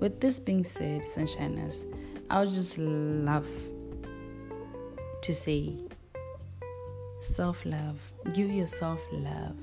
With 0.00 0.18
this 0.18 0.40
being 0.40 0.64
said, 0.64 1.02
Sunshiners, 1.02 1.84
I 2.30 2.40
would 2.40 2.48
just 2.48 2.78
love 2.78 3.46
to 5.22 5.34
say 5.34 5.74
self 7.20 7.64
love. 7.66 8.00
Give 8.32 8.50
yourself 8.50 9.00
love. 9.12 9.58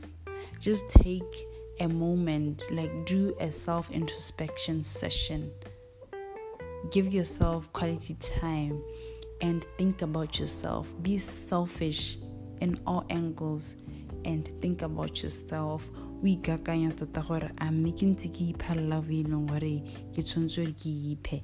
Just 0.59 0.89
take 0.89 1.45
a 1.79 1.87
moment, 1.87 2.63
like 2.71 3.05
do 3.05 3.35
a 3.39 3.49
self 3.49 3.89
introspection 3.89 4.83
session. 4.83 5.51
Give 6.91 7.11
yourself 7.11 7.71
quality 7.73 8.13
time 8.15 8.81
and 9.41 9.65
think 9.77 10.03
about 10.03 10.39
yourself. 10.39 10.91
Be 11.01 11.17
selfish 11.17 12.17
in 12.61 12.79
all 12.85 13.05
angles 13.09 13.75
and 14.23 14.47
think 14.61 14.83
about 14.83 15.23
yourself. 15.23 15.89
We 16.21 16.37
kakanya 16.37 16.97
tota 16.97 17.21
gore 17.21 17.51
a 17.57 17.71
mme 17.71 17.91
ke 17.91 18.05
ntse 18.07 18.29
ke 18.33 18.53
ipha 18.53 18.75
love 18.75 19.11
e 19.11 19.23
leng 19.23 19.47
gore 19.47 19.83
ke 20.13 20.23
tshwanetse 20.23 20.57
gore 20.57 20.73
ke 20.73 20.91
iphe. 21.13 21.43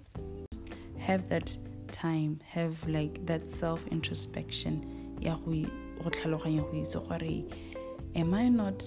Have 0.97 1.29
that 1.29 1.55
time, 1.91 2.39
have 2.43 2.75
like 2.87 3.23
that 3.25 3.49
self 3.49 3.85
introspection 3.91 4.81
ya 5.21 5.35
go 5.37 6.09
tlhaloganya 6.09 6.61
go 6.61 6.77
itse 6.81 6.97
gore 7.07 7.45
am 8.15 8.33
I 8.33 8.49
not 8.49 8.83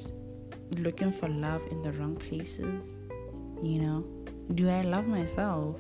looking 0.79 1.13
for 1.13 1.29
love 1.29 1.63
in 1.71 1.83
the 1.83 1.93
wrong 1.93 2.17
places? 2.17 2.97
You 3.63 3.83
know, 3.83 4.05
do 4.55 4.69
I 4.69 4.83
love 4.83 5.07
myself? 5.07 5.77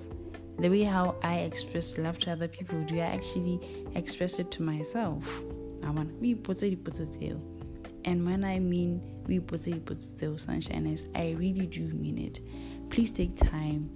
The 0.58 0.68
way 0.70 0.84
how 0.84 1.16
I 1.22 1.38
express 1.38 1.98
love 1.98 2.18
to 2.20 2.32
other 2.32 2.48
people, 2.48 2.82
do 2.84 2.96
I 2.96 3.06
actually 3.06 3.60
express 3.94 4.38
it 4.38 4.50
to 4.52 4.62
myself? 4.62 5.42
I 5.84 5.90
want 5.90 6.18
we 6.20 6.34
put 6.34 6.62
it 6.62 6.78
and 8.06 8.24
when 8.24 8.44
I 8.44 8.60
mean 8.60 9.02
we 9.26 9.40
put 9.40 9.66
it 9.66 10.40
sunshine 10.40 10.86
is 10.86 11.06
I 11.14 11.34
really 11.36 11.66
do 11.66 11.82
mean 11.82 12.18
it. 12.18 12.40
Please 12.88 13.10
take 13.10 13.36
time 13.36 13.90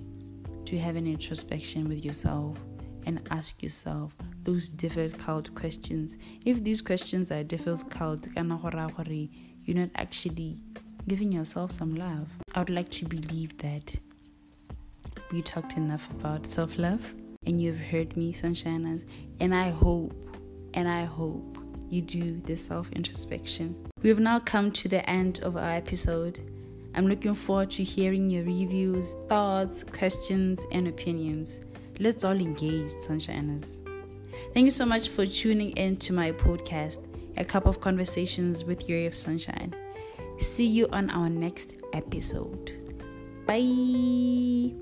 to 0.64 0.78
have 0.78 0.96
an 0.96 1.06
introspection 1.06 1.88
with 1.88 2.04
yourself 2.04 2.58
and 3.06 3.22
ask 3.30 3.62
yourself 3.62 4.14
those 4.42 4.68
difficult 4.68 5.54
questions. 5.54 6.16
If 6.44 6.62
these 6.64 6.82
questions 6.82 7.30
are 7.30 7.44
difficult, 7.44 8.26
you're 8.34 9.76
not 9.76 9.90
actually 9.94 10.58
giving 11.06 11.32
yourself 11.32 11.70
some 11.70 11.94
love. 11.94 12.28
I 12.54 12.58
would 12.58 12.70
like 12.70 12.90
to 12.90 13.06
believe 13.06 13.56
that 13.58 13.94
we 15.32 15.42
talked 15.42 15.76
enough 15.76 16.10
about 16.10 16.44
self 16.46 16.76
love 16.78 17.14
and 17.46 17.60
you've 17.60 17.78
heard 17.78 18.16
me, 18.16 18.32
Sunshiners, 18.32 19.06
and 19.38 19.54
I 19.54 19.70
hope, 19.70 20.12
and 20.74 20.88
I 20.88 21.04
hope 21.04 21.58
you 21.88 22.02
do 22.02 22.40
the 22.40 22.56
self 22.56 22.90
introspection. 22.92 23.89
We 24.02 24.08
have 24.08 24.18
now 24.18 24.38
come 24.38 24.72
to 24.72 24.88
the 24.88 25.08
end 25.08 25.40
of 25.42 25.56
our 25.56 25.72
episode. 25.72 26.40
I'm 26.94 27.06
looking 27.06 27.34
forward 27.34 27.70
to 27.72 27.84
hearing 27.84 28.30
your 28.30 28.44
reviews, 28.44 29.14
thoughts, 29.28 29.84
questions, 29.84 30.64
and 30.72 30.88
opinions. 30.88 31.60
Let's 31.98 32.24
all 32.24 32.32
engage, 32.32 32.92
Sunshiners. 32.92 33.76
Thank 34.54 34.64
you 34.64 34.70
so 34.70 34.86
much 34.86 35.10
for 35.10 35.26
tuning 35.26 35.70
in 35.72 35.98
to 35.98 36.14
my 36.14 36.32
podcast, 36.32 37.04
A 37.36 37.44
Cup 37.44 37.66
of 37.66 37.80
Conversations 37.80 38.64
with 38.64 38.88
Your 38.88 39.00
Ray 39.00 39.06
of 39.06 39.14
Sunshine. 39.14 39.74
See 40.38 40.66
you 40.66 40.88
on 40.92 41.10
our 41.10 41.28
next 41.28 41.74
episode. 41.92 42.72
Bye. 43.46 44.79